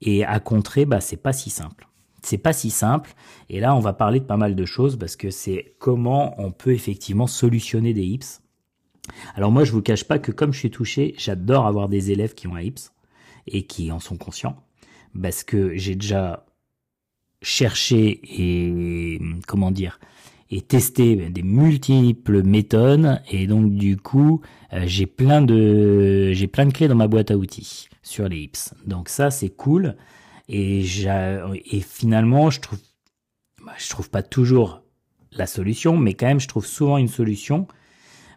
et 0.00 0.24
à 0.24 0.40
contrer, 0.40 0.84
bah 0.84 1.00
c'est 1.00 1.16
pas 1.16 1.32
si 1.32 1.50
simple. 1.50 1.88
C'est 2.22 2.38
pas 2.38 2.52
si 2.52 2.70
simple. 2.70 3.14
Et 3.48 3.60
là, 3.60 3.74
on 3.74 3.80
va 3.80 3.92
parler 3.92 4.20
de 4.20 4.24
pas 4.24 4.36
mal 4.36 4.56
de 4.56 4.64
choses 4.64 4.98
parce 4.98 5.16
que 5.16 5.30
c'est 5.30 5.76
comment 5.78 6.34
on 6.40 6.50
peut 6.50 6.72
effectivement 6.72 7.26
solutionner 7.26 7.94
des 7.94 8.04
hips. 8.04 8.42
Alors 9.34 9.50
moi, 9.52 9.64
je 9.64 9.72
vous 9.72 9.82
cache 9.82 10.04
pas 10.04 10.18
que 10.18 10.32
comme 10.32 10.52
je 10.52 10.58
suis 10.58 10.70
touché, 10.70 11.14
j'adore 11.16 11.66
avoir 11.66 11.88
des 11.88 12.10
élèves 12.10 12.34
qui 12.34 12.46
ont 12.46 12.56
un 12.56 12.60
hips 12.60 12.90
et 13.46 13.66
qui 13.66 13.90
en 13.92 14.00
sont 14.00 14.16
conscients 14.16 14.56
parce 15.20 15.42
que 15.42 15.76
j'ai 15.76 15.94
déjà 15.94 16.44
cherché 17.42 18.20
et 18.24 19.20
comment 19.46 19.70
dire 19.70 19.98
et 20.50 20.62
testé 20.62 21.16
des 21.16 21.42
multiples 21.42 22.42
méthodes 22.42 23.20
et 23.30 23.46
donc 23.46 23.74
du 23.74 23.96
coup 23.96 24.40
euh, 24.72 24.84
j'ai 24.86 25.06
plein 25.06 25.42
de 25.42 26.32
j'ai 26.32 26.46
plein 26.46 26.66
de 26.66 26.72
clés 26.72 26.88
dans 26.88 26.94
ma 26.94 27.08
boîte 27.08 27.30
à 27.30 27.36
outils 27.36 27.88
sur 28.02 28.28
les 28.28 28.38
hips. 28.38 28.74
Donc 28.86 29.08
ça 29.08 29.30
c'est 29.30 29.50
cool 29.50 29.96
et 30.48 30.80
et 30.80 31.80
finalement 31.80 32.50
je 32.50 32.60
trouve 32.60 32.78
bah, 33.64 33.72
je 33.78 33.88
trouve 33.88 34.08
pas 34.08 34.22
toujours 34.22 34.82
la 35.32 35.46
solution 35.46 35.96
mais 35.96 36.14
quand 36.14 36.26
même 36.26 36.40
je 36.40 36.48
trouve 36.48 36.66
souvent 36.66 36.96
une 36.96 37.08
solution. 37.08 37.66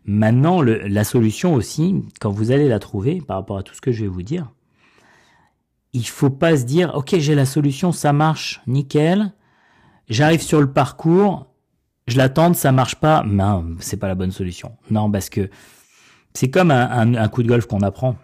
Maintenant 0.04 0.62
la 0.62 1.04
solution 1.04 1.54
aussi 1.54 2.04
quand 2.20 2.32
vous 2.32 2.52
allez 2.52 2.68
la 2.68 2.80
trouver 2.80 3.22
par 3.22 3.38
rapport 3.38 3.58
à 3.58 3.64
tout 3.64 3.76
ce 3.76 3.82
que 3.82 3.92
je 3.92 4.02
vais 4.02 4.10
vous 4.10 4.24
dire, 4.24 4.52
il 5.94 6.08
faut 6.08 6.30
pas 6.30 6.58
se 6.58 6.64
dire 6.64 6.92
OK, 6.96 7.16
j'ai 7.18 7.36
la 7.36 7.46
solution, 7.46 7.92
ça 7.92 8.14
marche, 8.14 8.62
nickel. 8.68 9.34
J'arrive 10.10 10.42
sur 10.42 10.60
le 10.60 10.72
parcours, 10.72 11.48
je 12.08 12.18
l'attends, 12.18 12.54
ça 12.54 12.72
marche 12.72 12.96
pas, 12.96 13.24
non, 13.26 13.76
c'est 13.80 13.98
pas 13.98 14.08
la 14.08 14.16
bonne 14.16 14.32
solution. 14.32 14.76
Non, 14.90 15.10
parce 15.10 15.30
que 15.30 15.50
c'est 16.34 16.50
comme 16.50 16.72
un, 16.72 17.28
coup 17.30 17.44
de 17.44 17.48
golf 17.48 17.66
qu'on 17.66 17.82
apprend. 17.82 18.18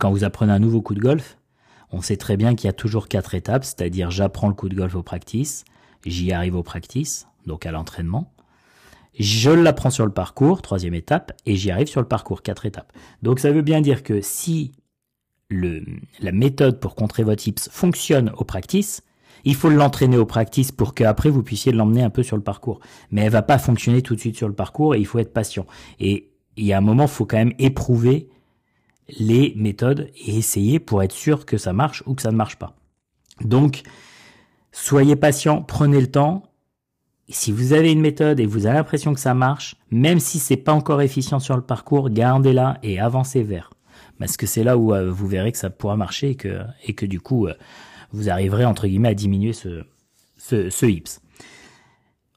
Quand 0.00 0.10
vous 0.10 0.24
apprenez 0.24 0.52
un 0.52 0.58
nouveau 0.58 0.82
coup 0.82 0.94
de 0.94 1.00
golf, 1.00 1.38
on 1.90 2.02
sait 2.02 2.16
très 2.16 2.36
bien 2.36 2.54
qu'il 2.54 2.66
y 2.66 2.70
a 2.70 2.74
toujours 2.74 3.08
quatre 3.08 3.34
étapes, 3.34 3.64
c'est-à-dire 3.64 4.10
j'apprends 4.10 4.48
le 4.48 4.54
coup 4.54 4.68
de 4.68 4.74
golf 4.74 4.94
au 4.94 5.02
practice, 5.02 5.64
j'y 6.04 6.32
arrive 6.32 6.56
au 6.56 6.62
practice, 6.62 7.26
donc 7.46 7.64
à 7.64 7.72
l'entraînement. 7.72 8.32
Je 9.18 9.50
l'apprends 9.50 9.90
sur 9.90 10.04
le 10.04 10.12
parcours, 10.12 10.62
troisième 10.62 10.94
étape, 10.94 11.32
et 11.46 11.56
j'y 11.56 11.70
arrive 11.70 11.88
sur 11.88 12.00
le 12.00 12.06
parcours, 12.06 12.42
quatre 12.42 12.66
étapes. 12.66 12.92
Donc 13.22 13.40
ça 13.40 13.50
veut 13.50 13.62
bien 13.62 13.80
dire 13.80 14.02
que 14.02 14.20
si 14.20 14.72
la 15.50 16.32
méthode 16.32 16.80
pour 16.80 16.94
contrer 16.94 17.22
votre 17.22 17.42
tips 17.42 17.68
fonctionne 17.70 18.32
au 18.36 18.44
practice, 18.44 19.02
il 19.44 19.54
faut 19.54 19.70
l'entraîner 19.70 20.16
au 20.16 20.26
practice 20.26 20.72
pour 20.72 20.94
qu'après 20.94 21.30
vous 21.30 21.42
puissiez 21.42 21.72
l'emmener 21.72 22.02
un 22.02 22.10
peu 22.10 22.22
sur 22.22 22.36
le 22.36 22.42
parcours. 22.42 22.80
Mais 23.10 23.22
elle 23.22 23.30
va 23.30 23.42
pas 23.42 23.58
fonctionner 23.58 24.02
tout 24.02 24.14
de 24.14 24.20
suite 24.20 24.36
sur 24.36 24.48
le 24.48 24.54
parcours 24.54 24.94
et 24.94 24.98
il 24.98 25.06
faut 25.06 25.18
être 25.18 25.32
patient. 25.32 25.66
Et 26.00 26.30
il 26.56 26.64
y 26.66 26.72
a 26.72 26.78
un 26.78 26.82
moment, 26.82 27.04
il 27.04 27.08
faut 27.08 27.24
quand 27.24 27.36
même 27.36 27.54
éprouver 27.58 28.28
les 29.18 29.54
méthodes 29.56 30.10
et 30.26 30.36
essayer 30.36 30.80
pour 30.80 31.02
être 31.02 31.12
sûr 31.12 31.46
que 31.46 31.56
ça 31.56 31.72
marche 31.72 32.02
ou 32.06 32.14
que 32.14 32.22
ça 32.22 32.30
ne 32.30 32.36
marche 32.36 32.56
pas. 32.56 32.76
Donc, 33.40 33.82
soyez 34.72 35.16
patient, 35.16 35.62
prenez 35.62 36.00
le 36.00 36.10
temps. 36.10 36.42
Si 37.30 37.52
vous 37.52 37.72
avez 37.72 37.92
une 37.92 38.00
méthode 38.00 38.40
et 38.40 38.46
vous 38.46 38.66
avez 38.66 38.76
l'impression 38.76 39.14
que 39.14 39.20
ça 39.20 39.34
marche, 39.34 39.76
même 39.90 40.18
si 40.18 40.38
c'est 40.38 40.56
pas 40.56 40.72
encore 40.72 41.02
efficient 41.02 41.38
sur 41.38 41.56
le 41.56 41.62
parcours, 41.62 42.10
gardez-la 42.10 42.78
et 42.82 42.98
avancez 42.98 43.42
vers. 43.42 43.70
Parce 44.18 44.36
que 44.36 44.46
c'est 44.46 44.64
là 44.64 44.76
où 44.76 44.92
euh, 44.92 45.10
vous 45.10 45.26
verrez 45.26 45.52
que 45.52 45.58
ça 45.58 45.70
pourra 45.70 45.96
marcher 45.96 46.36
et 46.84 46.94
que, 46.94 47.06
du 47.06 47.20
coup, 47.20 47.46
euh, 47.46 47.54
vous 48.12 48.30
arriverez 48.30 48.64
entre 48.64 48.86
guillemets 48.86 49.10
à 49.10 49.14
diminuer 49.14 49.52
ce, 49.52 49.84
ce, 50.36 50.70
ce 50.70 50.86
hips. 50.86 51.20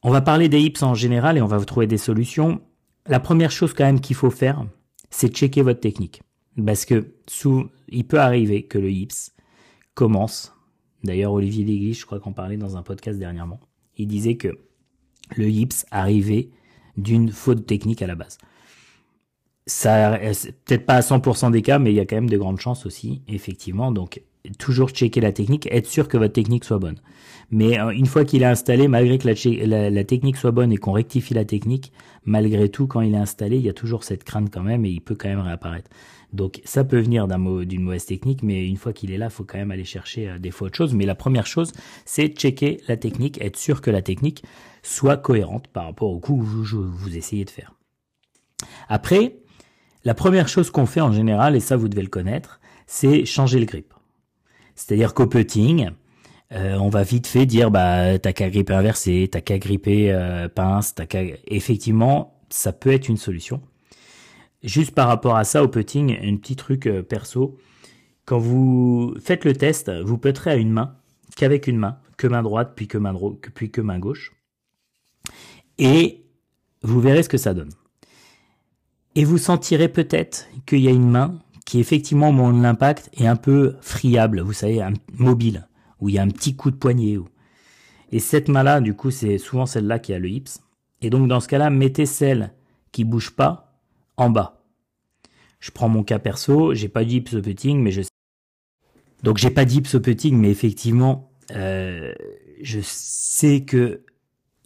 On 0.03 0.11
va 0.11 0.21
parler 0.21 0.49
des 0.49 0.59
hips 0.59 0.83
en 0.83 0.93
général 0.93 1.37
et 1.37 1.41
on 1.41 1.47
va 1.47 1.57
vous 1.57 1.65
trouver 1.65 1.87
des 1.87 1.97
solutions. 1.97 2.61
La 3.07 3.19
première 3.19 3.51
chose 3.51 3.73
quand 3.73 3.85
même 3.85 4.01
qu'il 4.01 4.15
faut 4.15 4.31
faire, 4.31 4.65
c'est 5.09 5.29
checker 5.29 5.61
votre 5.61 5.79
technique. 5.79 6.21
Parce 6.65 6.85
que 6.85 7.13
sous, 7.27 7.69
il 7.89 8.05
peut 8.05 8.19
arriver 8.19 8.63
que 8.63 8.77
le 8.77 8.91
hips 8.91 9.31
commence. 9.93 10.53
D'ailleurs, 11.03 11.33
Olivier 11.33 11.65
Léglise, 11.65 11.99
je 11.99 12.05
crois 12.05 12.19
qu'on 12.19 12.33
parlait 12.33 12.57
dans 12.57 12.77
un 12.77 12.83
podcast 12.83 13.17
dernièrement. 13.17 13.59
Il 13.97 14.07
disait 14.07 14.35
que 14.35 14.49
le 15.35 15.49
hips 15.49 15.85
arrivait 15.91 16.49
d'une 16.97 17.31
faute 17.31 17.65
technique 17.65 18.01
à 18.01 18.07
la 18.07 18.15
base. 18.15 18.37
Ça, 19.67 20.19
peut-être 20.65 20.85
pas 20.85 20.95
à 20.95 21.01
100% 21.01 21.51
des 21.51 21.61
cas, 21.61 21.79
mais 21.79 21.91
il 21.91 21.95
y 21.95 21.99
a 21.99 22.05
quand 22.05 22.15
même 22.15 22.29
de 22.29 22.37
grandes 22.37 22.59
chances 22.59 22.85
aussi, 22.85 23.21
effectivement. 23.27 23.91
Donc, 23.91 24.21
toujours 24.57 24.89
checker 24.89 25.21
la 25.21 25.31
technique, 25.31 25.67
être 25.71 25.87
sûr 25.87 26.07
que 26.07 26.17
votre 26.17 26.33
technique 26.33 26.63
soit 26.63 26.79
bonne. 26.79 26.99
Mais 27.51 27.79
euh, 27.79 27.89
une 27.89 28.05
fois 28.05 28.25
qu'il 28.25 28.41
est 28.41 28.45
installé, 28.45 28.87
malgré 28.87 29.17
que 29.17 29.27
la, 29.27 30.03
technique 30.03 30.37
soit 30.37 30.51
bonne 30.51 30.71
et 30.71 30.77
qu'on 30.77 30.93
rectifie 30.93 31.33
la 31.33 31.45
technique, 31.45 31.91
malgré 32.23 32.69
tout, 32.69 32.87
quand 32.87 33.01
il 33.01 33.13
est 33.13 33.17
installé, 33.17 33.57
il 33.57 33.63
y 33.63 33.69
a 33.69 33.73
toujours 33.73 34.03
cette 34.03 34.23
crainte 34.23 34.49
quand 34.51 34.63
même 34.63 34.85
et 34.85 34.89
il 34.89 35.01
peut 35.01 35.15
quand 35.15 35.29
même 35.29 35.41
réapparaître. 35.41 35.89
Donc 36.31 36.61
ça 36.63 36.85
peut 36.85 36.99
venir 36.99 37.27
d'un 37.27 37.39
d'une 37.65 37.81
mauvaise 37.81 38.05
technique, 38.05 38.41
mais 38.41 38.65
une 38.65 38.77
fois 38.77 38.93
qu'il 38.93 39.11
est 39.11 39.17
là, 39.17 39.25
il 39.25 39.31
faut 39.31 39.43
quand 39.43 39.57
même 39.57 39.71
aller 39.71 39.83
chercher 39.83 40.29
euh, 40.29 40.39
des 40.39 40.51
fois 40.51 40.67
autre 40.67 40.77
chose. 40.77 40.93
Mais 40.93 41.05
la 41.05 41.15
première 41.15 41.45
chose, 41.45 41.73
c'est 42.05 42.29
checker 42.29 42.79
la 42.87 42.95
technique, 42.95 43.41
être 43.41 43.57
sûr 43.57 43.81
que 43.81 43.91
la 43.91 44.01
technique 44.01 44.43
soit 44.81 45.17
cohérente 45.17 45.67
par 45.67 45.85
rapport 45.85 46.09
au 46.09 46.19
coup 46.19 46.37
que 46.37 46.43
vous, 46.43 46.89
vous 46.89 47.17
essayez 47.17 47.43
de 47.43 47.49
faire. 47.49 47.73
Après, 48.87 49.35
la 50.03 50.13
première 50.13 50.47
chose 50.47 50.71
qu'on 50.71 50.85
fait 50.85 51.01
en 51.01 51.11
général, 51.11 51.55
et 51.55 51.59
ça 51.59 51.77
vous 51.77 51.87
devez 51.87 52.01
le 52.01 52.07
connaître, 52.07 52.59
c'est 52.87 53.25
changer 53.25 53.59
le 53.59 53.65
grip. 53.65 53.93
C'est-à-dire 54.75 55.13
qu'au 55.13 55.27
putting, 55.27 55.91
euh, 56.51 56.75
on 56.75 56.89
va 56.89 57.03
vite 57.03 57.27
fait 57.27 57.45
dire 57.45 57.71
bah 57.71 58.17
t'as 58.19 58.33
qu'à 58.33 58.49
gripper 58.49 58.73
inversé, 58.73 59.29
t'as 59.31 59.41
qu'à 59.41 59.57
gripper 59.57 60.11
euh, 60.11 60.49
pince, 60.49 60.95
t'as 60.95 61.05
qu'à 61.05 61.21
effectivement 61.47 62.39
ça 62.49 62.73
peut 62.73 62.91
être 62.91 63.07
une 63.07 63.17
solution. 63.17 63.61
Juste 64.63 64.91
par 64.91 65.07
rapport 65.07 65.37
à 65.37 65.43
ça 65.43 65.63
au 65.63 65.67
putting, 65.67 66.17
un 66.21 66.35
petit 66.35 66.55
truc 66.55 66.87
euh, 66.87 67.01
perso, 67.01 67.57
quand 68.25 68.39
vous 68.39 69.15
faites 69.19 69.45
le 69.45 69.53
test, 69.53 69.89
vous 69.89 70.17
putterez 70.17 70.51
à 70.51 70.55
une 70.55 70.71
main, 70.71 70.95
qu'avec 71.35 71.67
une 71.67 71.77
main, 71.77 71.97
que 72.17 72.27
main 72.27 72.43
droite 72.43 72.73
puis 72.75 72.87
que 72.87 72.97
main 72.97 73.13
droite 73.13 73.37
puis 73.53 73.71
que 73.71 73.81
main 73.81 73.99
gauche, 73.99 74.33
et 75.77 76.25
vous 76.83 76.99
verrez 76.99 77.23
ce 77.23 77.29
que 77.29 77.37
ça 77.37 77.53
donne. 77.53 77.71
Et 79.15 79.25
vous 79.25 79.37
sentirez 79.37 79.89
peut-être 79.89 80.47
qu'il 80.65 80.79
y 80.79 80.87
a 80.87 80.91
une 80.91 81.09
main 81.09 81.39
qui 81.65 81.79
effectivement 81.79 82.29
au 82.29 82.31
moment 82.31 82.57
de 82.57 82.63
l'impact 82.63 83.09
est 83.13 83.27
un 83.27 83.35
peu 83.35 83.75
friable, 83.81 84.41
vous 84.41 84.53
savez, 84.53 84.85
mobile, 85.13 85.67
où 85.99 86.09
il 86.09 86.15
y 86.15 86.19
a 86.19 86.21
un 86.21 86.29
petit 86.29 86.55
coup 86.55 86.71
de 86.71 86.75
poignet. 86.75 87.17
Et 88.11 88.19
cette 88.19 88.49
main-là, 88.49 88.81
du 88.81 88.93
coup, 88.93 89.11
c'est 89.11 89.37
souvent 89.37 89.65
celle-là 89.65 89.99
qui 89.99 90.13
a 90.13 90.19
le 90.19 90.29
hips. 90.29 90.59
Et 91.01 91.09
donc 91.09 91.27
dans 91.27 91.39
ce 91.39 91.47
cas-là, 91.47 91.69
mettez 91.69 92.05
celle 92.05 92.51
qui 92.91 93.03
bouge 93.03 93.31
pas 93.31 93.73
en 94.17 94.29
bas. 94.29 94.63
Je 95.59 95.71
prends 95.71 95.89
mon 95.89 96.03
cas 96.03 96.19
perso, 96.19 96.73
j'ai 96.73 96.89
pas 96.89 97.05
d'hips 97.05 97.33
au 97.33 97.41
putting, 97.41 97.79
mais 97.79 97.91
je 97.91 98.01
donc 99.23 99.37
j'ai 99.37 99.51
pas 99.51 99.65
d'hips 99.65 99.93
au 99.93 99.99
putting, 99.99 100.35
mais 100.35 100.49
effectivement, 100.49 101.31
euh, 101.51 102.13
je 102.61 102.79
sais 102.81 103.61
que 103.61 104.01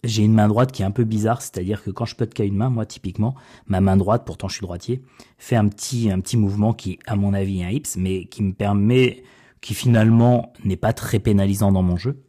j'ai 0.06 0.22
une 0.22 0.34
main 0.34 0.48
droite 0.48 0.72
qui 0.72 0.82
est 0.82 0.84
un 0.84 0.90
peu 0.90 1.04
bizarre, 1.04 1.42
c'est-à-dire 1.42 1.82
que 1.82 1.90
quand 1.90 2.04
je 2.04 2.14
putt 2.14 2.32
qu'à 2.32 2.44
une 2.44 2.56
main, 2.56 2.70
moi 2.70 2.86
typiquement, 2.86 3.34
ma 3.66 3.80
main 3.80 3.96
droite, 3.96 4.24
pourtant 4.24 4.48
je 4.48 4.54
suis 4.54 4.62
droitier, 4.62 5.02
fait 5.38 5.56
un 5.56 5.68
petit 5.68 6.10
un 6.10 6.20
petit 6.20 6.36
mouvement 6.36 6.72
qui, 6.72 6.98
à 7.06 7.16
mon 7.16 7.34
avis, 7.34 7.60
est 7.60 7.64
un 7.64 7.70
hips, 7.70 7.96
mais 7.96 8.26
qui 8.26 8.42
me 8.42 8.52
permet, 8.52 9.22
qui 9.60 9.74
finalement 9.74 10.52
n'est 10.64 10.76
pas 10.76 10.92
très 10.92 11.18
pénalisant 11.18 11.72
dans 11.72 11.82
mon 11.82 11.96
jeu. 11.96 12.22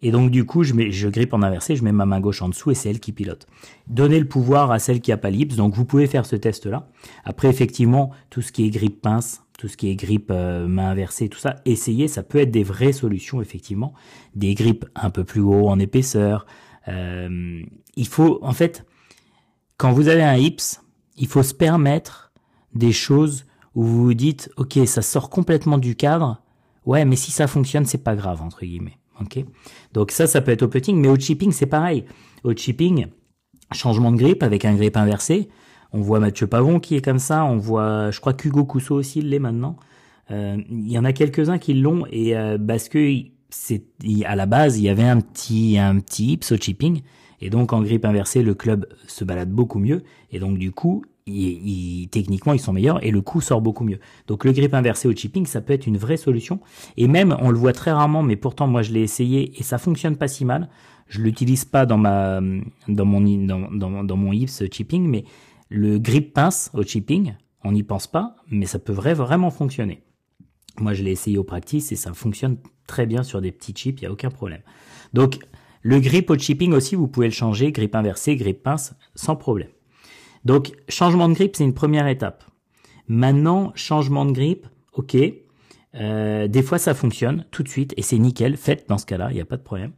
Et 0.00 0.12
donc 0.12 0.30
du 0.30 0.44
coup, 0.44 0.62
je 0.62 0.74
mets, 0.74 0.92
je 0.92 1.08
grippe 1.08 1.34
en 1.34 1.42
inversé, 1.42 1.74
je 1.74 1.82
mets 1.82 1.92
ma 1.92 2.06
main 2.06 2.20
gauche 2.20 2.40
en 2.42 2.48
dessous 2.48 2.70
et 2.70 2.74
c'est 2.74 2.90
elle 2.90 3.00
qui 3.00 3.12
pilote. 3.12 3.46
Donnez 3.88 4.20
le 4.20 4.28
pouvoir 4.28 4.70
à 4.70 4.78
celle 4.78 5.00
qui 5.00 5.10
a 5.10 5.16
pas 5.16 5.30
l'hips, 5.30 5.56
donc 5.56 5.74
vous 5.74 5.84
pouvez 5.84 6.06
faire 6.06 6.24
ce 6.24 6.36
test-là. 6.36 6.88
Après, 7.24 7.48
effectivement, 7.48 8.10
tout 8.30 8.40
ce 8.40 8.52
qui 8.52 8.64
est 8.64 8.70
grippe 8.70 9.02
pince, 9.02 9.42
tout 9.58 9.66
ce 9.66 9.76
qui 9.76 9.90
est 9.90 9.96
grippe 9.96 10.30
euh, 10.30 10.68
main 10.68 10.90
inversée, 10.90 11.28
tout 11.28 11.38
ça, 11.38 11.56
essayez, 11.64 12.06
ça 12.06 12.22
peut 12.22 12.38
être 12.38 12.52
des 12.52 12.62
vraies 12.62 12.92
solutions, 12.92 13.42
effectivement. 13.42 13.92
Des 14.36 14.54
grippes 14.54 14.86
un 14.94 15.10
peu 15.10 15.24
plus 15.24 15.40
haut 15.40 15.68
en 15.68 15.80
épaisseur, 15.80 16.46
euh, 16.88 17.62
il 17.96 18.06
faut, 18.06 18.38
en 18.42 18.52
fait, 18.52 18.84
quand 19.76 19.92
vous 19.92 20.08
avez 20.08 20.22
un 20.22 20.36
hips, 20.36 20.80
il 21.16 21.26
faut 21.26 21.42
se 21.42 21.54
permettre 21.54 22.32
des 22.74 22.92
choses 22.92 23.46
où 23.74 23.82
vous 23.82 24.04
vous 24.04 24.14
dites, 24.14 24.50
ok, 24.56 24.78
ça 24.86 25.02
sort 25.02 25.30
complètement 25.30 25.78
du 25.78 25.96
cadre. 25.96 26.42
Ouais, 26.84 27.04
mais 27.04 27.16
si 27.16 27.30
ça 27.30 27.46
fonctionne, 27.46 27.84
c'est 27.84 28.02
pas 28.02 28.16
grave 28.16 28.42
entre 28.42 28.64
guillemets. 28.64 28.98
Ok. 29.20 29.44
Donc 29.92 30.10
ça, 30.10 30.26
ça 30.26 30.40
peut 30.40 30.52
être 30.52 30.62
au 30.62 30.68
putting, 30.68 30.96
mais 30.96 31.08
au 31.08 31.16
chipping, 31.16 31.52
c'est 31.52 31.66
pareil. 31.66 32.04
Au 32.44 32.54
chipping, 32.54 33.06
changement 33.72 34.12
de 34.12 34.16
grip 34.16 34.42
avec 34.42 34.64
un 34.64 34.74
grip 34.74 34.96
inversé. 34.96 35.48
On 35.92 36.00
voit 36.00 36.20
Mathieu 36.20 36.46
Pavon 36.46 36.80
qui 36.80 36.96
est 36.96 37.04
comme 37.04 37.18
ça. 37.18 37.44
On 37.44 37.56
voit, 37.56 38.10
je 38.10 38.20
crois 38.20 38.32
qu'Hugo 38.32 38.64
Cousseau 38.64 38.94
aussi 38.96 39.22
l'est 39.22 39.38
maintenant. 39.38 39.76
Euh, 40.30 40.56
il 40.68 40.90
y 40.90 40.98
en 40.98 41.04
a 41.04 41.12
quelques-uns 41.12 41.58
qui 41.58 41.74
l'ont 41.74 42.04
et 42.10 42.36
euh, 42.36 42.58
parce 42.58 42.88
que 42.88 43.22
c'est 43.50 43.84
à 44.24 44.36
la 44.36 44.46
base 44.46 44.78
il 44.78 44.84
y 44.84 44.88
avait 44.88 45.04
un 45.04 45.20
petit 45.20 45.78
un 45.78 45.98
petit 46.00 46.32
hips 46.32 46.52
au 46.52 46.56
chipping 46.56 47.02
et 47.40 47.50
donc 47.50 47.72
en 47.72 47.82
grip 47.82 48.04
inversé 48.04 48.42
le 48.42 48.54
club 48.54 48.86
se 49.06 49.24
balade 49.24 49.50
beaucoup 49.50 49.78
mieux 49.78 50.02
et 50.30 50.38
donc 50.38 50.58
du 50.58 50.72
coup 50.72 51.04
techniquement 52.10 52.52
ils 52.52 52.60
sont 52.60 52.72
meilleurs 52.72 53.04
et 53.04 53.10
le 53.10 53.20
coup 53.20 53.40
sort 53.40 53.60
beaucoup 53.60 53.84
mieux. 53.84 53.98
Donc 54.26 54.44
le 54.44 54.52
grip 54.52 54.74
inversé 54.74 55.08
au 55.08 55.12
chipping, 55.12 55.46
ça 55.46 55.60
peut 55.60 55.72
être 55.72 55.86
une 55.86 55.96
vraie 55.96 56.16
solution. 56.16 56.60
Et 56.96 57.08
même, 57.08 57.36
on 57.40 57.50
le 57.50 57.58
voit 57.58 57.72
très 57.72 57.90
rarement, 57.90 58.22
mais 58.22 58.36
pourtant 58.36 58.66
moi 58.66 58.82
je 58.82 58.92
l'ai 58.92 59.02
essayé 59.02 59.58
et 59.58 59.62
ça 59.62 59.78
fonctionne 59.78 60.16
pas 60.16 60.28
si 60.28 60.44
mal. 60.44 60.68
Je 61.08 61.20
l'utilise 61.20 61.64
pas 61.64 61.86
dans 61.86 61.98
ma 61.98 62.40
dans 62.88 63.04
mon 63.04 63.20
dans, 63.20 64.04
dans 64.04 64.16
mon 64.16 64.32
hips 64.32 64.62
chipping, 64.72 65.06
mais 65.06 65.24
le 65.68 65.98
grip 65.98 66.32
pince 66.32 66.70
au 66.74 66.82
chipping, 66.82 67.34
on 67.64 67.72
n'y 67.72 67.82
pense 67.82 68.06
pas, 68.06 68.36
mais 68.50 68.66
ça 68.66 68.78
peut 68.78 68.92
vraiment 68.92 69.50
fonctionner. 69.50 70.02
Moi 70.80 70.94
je 70.94 71.02
l'ai 71.02 71.12
essayé 71.12 71.38
au 71.38 71.44
practice 71.44 71.92
et 71.92 71.96
ça 71.96 72.12
fonctionne 72.12 72.58
très 72.86 73.06
bien 73.06 73.22
sur 73.22 73.40
des 73.40 73.52
petits 73.52 73.72
chips, 73.72 74.00
il 74.00 74.04
y 74.04 74.06
a 74.06 74.12
aucun 74.12 74.30
problème. 74.30 74.62
Donc 75.12 75.38
le 75.82 76.00
grip 76.00 76.30
au 76.30 76.36
chipping 76.36 76.72
aussi, 76.72 76.96
vous 76.96 77.08
pouvez 77.08 77.26
le 77.26 77.32
changer, 77.32 77.72
grip 77.72 77.94
inversé, 77.94 78.36
grip 78.36 78.62
pince, 78.62 78.94
sans 79.14 79.36
problème. 79.36 79.70
Donc, 80.44 80.72
changement 80.88 81.28
de 81.28 81.34
grip, 81.34 81.56
c'est 81.56 81.64
une 81.64 81.74
première 81.74 82.06
étape. 82.06 82.44
Maintenant, 83.06 83.72
changement 83.74 84.24
de 84.24 84.32
grip, 84.32 84.66
ok. 84.92 85.16
Euh, 85.94 86.48
des 86.48 86.62
fois, 86.62 86.78
ça 86.78 86.94
fonctionne 86.94 87.46
tout 87.50 87.62
de 87.62 87.68
suite 87.68 87.94
et 87.96 88.02
c'est 88.02 88.18
nickel. 88.18 88.56
Faites 88.56 88.88
dans 88.88 88.98
ce 88.98 89.06
cas-là, 89.06 89.28
il 89.30 89.34
n'y 89.34 89.40
a 89.40 89.46
pas 89.46 89.56
de 89.56 89.62
problème. 89.62 89.92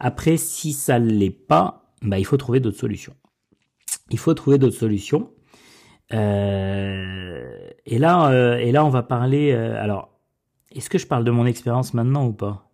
Après, 0.00 0.36
si 0.36 0.72
ça 0.72 0.98
ne 0.98 1.10
l'est 1.10 1.30
pas, 1.30 1.92
bah, 2.02 2.18
il 2.18 2.24
faut 2.24 2.36
trouver 2.36 2.60
d'autres 2.60 2.78
solutions. 2.78 3.14
Il 4.10 4.18
faut 4.18 4.34
trouver 4.34 4.58
d'autres 4.58 4.76
solutions. 4.76 5.30
Euh, 6.12 7.70
et 7.84 7.98
là, 7.98 8.30
euh, 8.30 8.56
et 8.58 8.72
là, 8.72 8.84
on 8.84 8.90
va 8.90 9.02
parler. 9.02 9.52
alors, 9.52 10.15
est-ce 10.72 10.90
que 10.90 10.98
je 10.98 11.06
parle 11.06 11.24
de 11.24 11.30
mon 11.30 11.46
expérience 11.46 11.94
maintenant 11.94 12.26
ou 12.26 12.32
pas? 12.32 12.70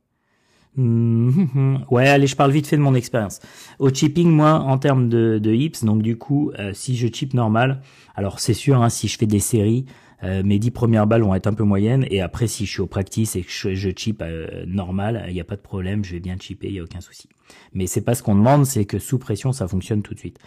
Mhm. 0.76 1.84
Ouais, 1.90 2.08
allez, 2.08 2.26
je 2.26 2.36
parle 2.36 2.50
vite 2.52 2.66
fait 2.66 2.76
de 2.76 2.82
mon 2.82 2.94
expérience. 2.94 3.40
Au 3.78 3.90
chipping, 3.90 4.30
moi, 4.30 4.54
en 4.54 4.78
termes 4.78 5.08
de, 5.08 5.38
de 5.38 5.52
hips, 5.52 5.84
donc 5.84 6.02
du 6.02 6.16
coup, 6.16 6.50
euh, 6.58 6.72
si 6.72 6.96
je 6.96 7.08
chip 7.08 7.34
normal, 7.34 7.82
alors 8.14 8.40
c'est 8.40 8.54
sûr, 8.54 8.82
hein, 8.82 8.88
si 8.88 9.08
je 9.08 9.18
fais 9.18 9.26
des 9.26 9.40
séries, 9.40 9.84
euh, 10.24 10.42
mes 10.44 10.58
dix 10.58 10.70
premières 10.70 11.06
balles 11.06 11.22
vont 11.22 11.34
être 11.34 11.48
un 11.48 11.52
peu 11.52 11.64
moyennes, 11.64 12.06
et 12.10 12.20
après, 12.20 12.46
si 12.46 12.64
je 12.64 12.70
suis 12.70 12.80
au 12.80 12.86
practice 12.86 13.36
et 13.36 13.42
que 13.42 13.50
je, 13.50 13.74
je 13.74 13.90
chip 13.94 14.22
euh, 14.22 14.64
normal, 14.66 15.24
il 15.28 15.34
n'y 15.34 15.40
a 15.40 15.44
pas 15.44 15.56
de 15.56 15.60
problème, 15.60 16.04
je 16.04 16.12
vais 16.12 16.20
bien 16.20 16.36
chipper, 16.38 16.68
il 16.68 16.74
n'y 16.74 16.78
a 16.78 16.84
aucun 16.84 17.00
souci. 17.00 17.28
Mais 17.74 17.86
c'est 17.86 18.02
pas 18.02 18.14
ce 18.14 18.22
qu'on 18.22 18.34
demande, 18.36 18.64
c'est 18.64 18.84
que 18.84 18.98
sous 18.98 19.18
pression, 19.18 19.52
ça 19.52 19.68
fonctionne 19.68 20.02
tout 20.02 20.14
de 20.14 20.18
suite. 20.18 20.38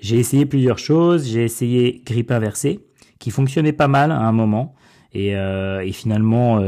J'ai 0.00 0.16
essayé 0.18 0.46
plusieurs 0.46 0.78
choses, 0.78 1.28
j'ai 1.28 1.44
essayé 1.44 2.02
grip 2.04 2.30
inversé, 2.30 2.80
qui 3.18 3.30
fonctionnait 3.30 3.72
pas 3.72 3.88
mal 3.88 4.10
à 4.10 4.20
un 4.20 4.32
moment, 4.32 4.74
et, 5.12 5.30
et 5.30 5.92
finalement, 5.92 6.60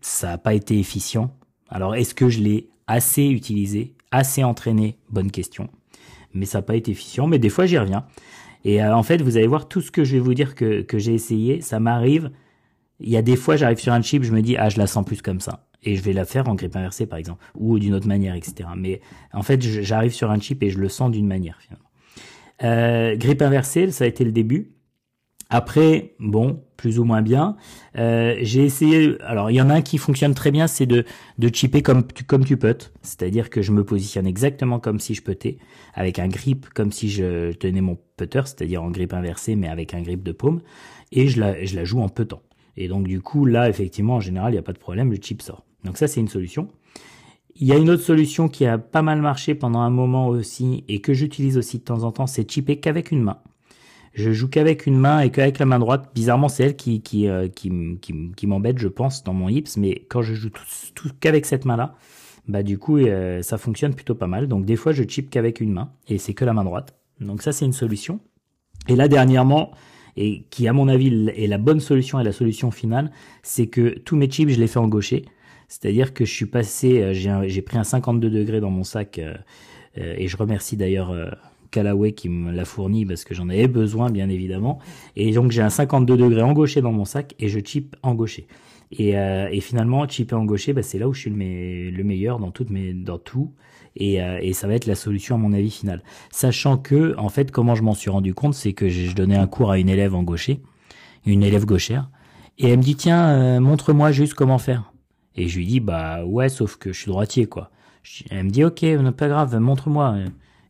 ça 0.00 0.28
n'a 0.28 0.38
pas 0.38 0.54
été 0.54 0.78
efficient 0.78 1.34
alors, 1.72 1.94
est-ce 1.94 2.14
que 2.14 2.28
je 2.28 2.40
l'ai 2.40 2.68
assez 2.86 3.24
utilisé, 3.28 3.94
assez 4.10 4.44
entraîné? 4.44 4.98
Bonne 5.08 5.30
question. 5.30 5.70
Mais 6.34 6.44
ça 6.44 6.58
n'a 6.58 6.62
pas 6.62 6.76
été 6.76 6.90
efficient, 6.90 7.26
mais 7.26 7.38
des 7.38 7.48
fois 7.48 7.64
j'y 7.64 7.78
reviens. 7.78 8.04
Et 8.64 8.82
euh, 8.82 8.94
en 8.94 9.02
fait, 9.02 9.22
vous 9.22 9.38
allez 9.38 9.46
voir 9.46 9.68
tout 9.68 9.80
ce 9.80 9.90
que 9.90 10.04
je 10.04 10.12
vais 10.12 10.20
vous 10.20 10.34
dire 10.34 10.54
que, 10.54 10.82
que 10.82 10.98
j'ai 10.98 11.14
essayé, 11.14 11.62
ça 11.62 11.80
m'arrive. 11.80 12.30
Il 13.00 13.08
y 13.08 13.16
a 13.16 13.22
des 13.22 13.36
fois, 13.36 13.56
j'arrive 13.56 13.78
sur 13.78 13.94
un 13.94 14.02
chip, 14.02 14.22
je 14.22 14.32
me 14.32 14.42
dis, 14.42 14.54
ah, 14.58 14.68
je 14.68 14.76
la 14.76 14.86
sens 14.86 15.04
plus 15.04 15.22
comme 15.22 15.40
ça. 15.40 15.66
Et 15.82 15.96
je 15.96 16.02
vais 16.02 16.12
la 16.12 16.26
faire 16.26 16.46
en 16.46 16.54
grip 16.54 16.76
inversé, 16.76 17.06
par 17.06 17.18
exemple, 17.18 17.42
ou 17.54 17.78
d'une 17.78 17.94
autre 17.94 18.06
manière, 18.06 18.34
etc. 18.34 18.68
Mais 18.76 19.00
en 19.32 19.42
fait, 19.42 19.62
j'arrive 19.62 20.12
sur 20.12 20.30
un 20.30 20.38
chip 20.38 20.62
et 20.62 20.68
je 20.68 20.78
le 20.78 20.90
sens 20.90 21.10
d'une 21.10 21.26
manière, 21.26 21.58
finalement. 21.58 21.88
Euh, 22.64 23.16
grip 23.16 23.40
inversé, 23.40 23.90
ça 23.90 24.04
a 24.04 24.06
été 24.06 24.24
le 24.24 24.30
début. 24.30 24.72
Après, 25.54 26.14
bon, 26.18 26.62
plus 26.78 26.98
ou 26.98 27.04
moins 27.04 27.20
bien. 27.20 27.56
Euh, 27.98 28.36
j'ai 28.40 28.64
essayé. 28.64 29.20
Alors, 29.20 29.50
il 29.50 29.54
y 29.54 29.60
en 29.60 29.68
a 29.68 29.74
un 29.74 29.82
qui 29.82 29.98
fonctionne 29.98 30.34
très 30.34 30.50
bien, 30.50 30.66
c'est 30.66 30.86
de 30.86 31.04
de 31.36 31.54
chipper 31.54 31.82
comme 31.82 32.06
tu 32.06 32.24
comme. 32.24 32.90
C'est-à-dire 33.02 33.50
que 33.50 33.60
je 33.60 33.70
me 33.70 33.84
positionne 33.84 34.26
exactement 34.26 34.80
comme 34.80 34.98
si 34.98 35.14
je 35.14 35.22
putais, 35.22 35.58
avec 35.92 36.18
un 36.18 36.28
grip 36.28 36.70
comme 36.70 36.90
si 36.90 37.10
je 37.10 37.52
tenais 37.52 37.82
mon 37.82 37.98
putter, 38.16 38.40
c'est-à-dire 38.46 38.82
en 38.82 38.90
grip 38.90 39.12
inversé, 39.12 39.54
mais 39.54 39.68
avec 39.68 39.92
un 39.92 40.00
grip 40.00 40.22
de 40.22 40.32
paume, 40.32 40.62
et 41.12 41.28
je 41.28 41.38
la 41.38 41.62
je 41.66 41.76
la 41.76 41.84
joue 41.84 42.00
en 42.00 42.08
petant. 42.08 42.40
Et 42.78 42.88
donc 42.88 43.06
du 43.06 43.20
coup, 43.20 43.44
là, 43.44 43.68
effectivement, 43.68 44.14
en 44.14 44.20
général, 44.20 44.52
il 44.52 44.54
n'y 44.54 44.58
a 44.58 44.62
pas 44.62 44.72
de 44.72 44.78
problème, 44.78 45.10
le 45.10 45.18
chip 45.20 45.42
sort. 45.42 45.66
Donc 45.84 45.98
ça, 45.98 46.08
c'est 46.08 46.20
une 46.20 46.28
solution. 46.28 46.68
Il 47.56 47.66
y 47.66 47.72
a 47.72 47.76
une 47.76 47.90
autre 47.90 48.04
solution 48.04 48.48
qui 48.48 48.64
a 48.64 48.78
pas 48.78 49.02
mal 49.02 49.20
marché 49.20 49.54
pendant 49.54 49.80
un 49.80 49.90
moment 49.90 50.28
aussi 50.28 50.84
et 50.88 51.02
que 51.02 51.12
j'utilise 51.12 51.58
aussi 51.58 51.78
de 51.78 51.84
temps 51.84 52.04
en 52.04 52.10
temps, 52.10 52.26
c'est 52.26 52.50
chipper 52.50 52.80
qu'avec 52.80 53.10
une 53.10 53.22
main 53.22 53.36
je 54.14 54.30
joue 54.32 54.48
qu'avec 54.48 54.86
une 54.86 54.98
main 54.98 55.20
et 55.20 55.30
qu'avec 55.30 55.58
la 55.58 55.66
main 55.66 55.78
droite. 55.78 56.10
Bizarrement, 56.14 56.48
c'est 56.48 56.64
elle 56.64 56.76
qui 56.76 57.00
qui 57.00 57.28
euh, 57.28 57.48
qui, 57.48 57.70
qui, 58.00 58.46
m'embête, 58.46 58.78
je 58.78 58.88
pense, 58.88 59.24
dans 59.24 59.32
mon 59.32 59.48
hips. 59.48 59.76
Mais 59.76 60.04
quand 60.08 60.22
je 60.22 60.34
joue 60.34 60.50
tout, 60.94 61.10
qu'avec 61.20 61.46
cette 61.46 61.64
main-là, 61.64 61.94
bah 62.48 62.62
du 62.62 62.78
coup, 62.78 62.98
euh, 62.98 63.42
ça 63.42 63.58
fonctionne 63.58 63.94
plutôt 63.94 64.14
pas 64.14 64.26
mal. 64.26 64.48
Donc 64.48 64.64
des 64.64 64.76
fois, 64.76 64.92
je 64.92 65.02
chip 65.04 65.30
qu'avec 65.30 65.60
une 65.60 65.72
main 65.72 65.92
et 66.08 66.18
c'est 66.18 66.34
que 66.34 66.44
la 66.44 66.52
main 66.52 66.64
droite. 66.64 66.94
Donc 67.20 67.42
ça, 67.42 67.52
c'est 67.52 67.64
une 67.64 67.72
solution. 67.72 68.20
Et 68.88 68.96
là, 68.96 69.08
dernièrement, 69.08 69.72
et 70.16 70.44
qui 70.50 70.68
à 70.68 70.72
mon 70.72 70.88
avis 70.88 71.30
est 71.36 71.46
la 71.46 71.58
bonne 71.58 71.80
solution 71.80 72.20
et 72.20 72.24
la 72.24 72.32
solution 72.32 72.70
finale, 72.70 73.10
c'est 73.42 73.68
que 73.68 73.98
tous 73.98 74.16
mes 74.16 74.30
chips, 74.30 74.50
je 74.50 74.60
les 74.60 74.66
fais 74.66 74.78
en 74.78 74.88
gaucher. 74.88 75.24
C'est-à-dire 75.68 76.12
que 76.12 76.26
je 76.26 76.32
suis 76.32 76.46
passé, 76.46 77.00
euh, 77.00 77.46
j'ai 77.46 77.62
pris 77.62 77.78
un 77.78 77.84
52 77.84 78.28
degrés 78.28 78.60
dans 78.60 78.70
mon 78.70 78.84
sac, 78.84 79.20
et 79.94 80.26
je 80.26 80.36
remercie 80.38 80.76
d'ailleurs 80.76 81.14
Callaway 81.72 82.12
qui 82.12 82.28
me 82.28 82.52
l'a 82.52 82.64
fourni 82.64 83.04
parce 83.04 83.24
que 83.24 83.34
j'en 83.34 83.48
avais 83.48 83.66
besoin, 83.66 84.10
bien 84.10 84.28
évidemment. 84.28 84.78
Et 85.16 85.32
donc 85.32 85.50
j'ai 85.50 85.62
un 85.62 85.70
52 85.70 86.16
degrés 86.16 86.42
en 86.42 86.52
gaucher 86.52 86.80
dans 86.80 86.92
mon 86.92 87.04
sac 87.04 87.34
et 87.40 87.48
je 87.48 87.58
chip 87.58 87.96
en 88.04 88.14
gaucher. 88.14 88.46
Et, 88.92 89.16
euh, 89.16 89.48
et 89.50 89.60
finalement, 89.60 90.06
chipper 90.06 90.34
en 90.34 90.44
gaucher, 90.44 90.74
bah, 90.74 90.82
c'est 90.82 90.98
là 90.98 91.08
où 91.08 91.14
je 91.14 91.20
suis 91.20 91.30
le, 91.30 91.90
le 91.90 92.04
meilleur 92.04 92.38
dans, 92.38 92.50
tout. 92.50 92.66
Et, 93.96 94.22
euh, 94.22 94.38
et, 94.42 94.52
ça 94.52 94.68
va 94.68 94.74
être 94.74 94.86
la 94.86 94.94
solution 94.94 95.36
à 95.36 95.38
mon 95.38 95.54
avis 95.54 95.70
final. 95.70 96.02
Sachant 96.30 96.76
que, 96.76 97.14
en 97.16 97.30
fait, 97.30 97.50
comment 97.50 97.74
je 97.74 97.82
m'en 97.82 97.94
suis 97.94 98.10
rendu 98.10 98.34
compte, 98.34 98.54
c'est 98.54 98.74
que 98.74 98.90
je 98.90 99.14
donnais 99.14 99.36
un 99.36 99.46
cours 99.46 99.70
à 99.70 99.78
une 99.78 99.88
élève 99.88 100.14
en 100.14 100.22
gaucher, 100.22 100.60
une 101.24 101.42
élève 101.42 101.64
gauchère, 101.64 102.10
et 102.58 102.68
elle 102.68 102.78
me 102.78 102.82
dit 102.82 102.96
tiens, 102.96 103.28
euh, 103.30 103.60
montre-moi 103.60 104.12
juste 104.12 104.34
comment 104.34 104.58
faire. 104.58 104.92
Et 105.36 105.48
je 105.48 105.56
lui 105.56 105.66
dis 105.66 105.80
bah 105.80 106.24
ouais, 106.26 106.50
sauf 106.50 106.76
que 106.76 106.92
je 106.92 107.00
suis 107.00 107.10
droitier 107.10 107.46
quoi. 107.46 107.70
Elle 108.30 108.44
me 108.44 108.50
dit 108.50 108.64
ok, 108.64 108.84
pas 109.12 109.28
grave, 109.28 109.56
montre-moi 109.58 110.16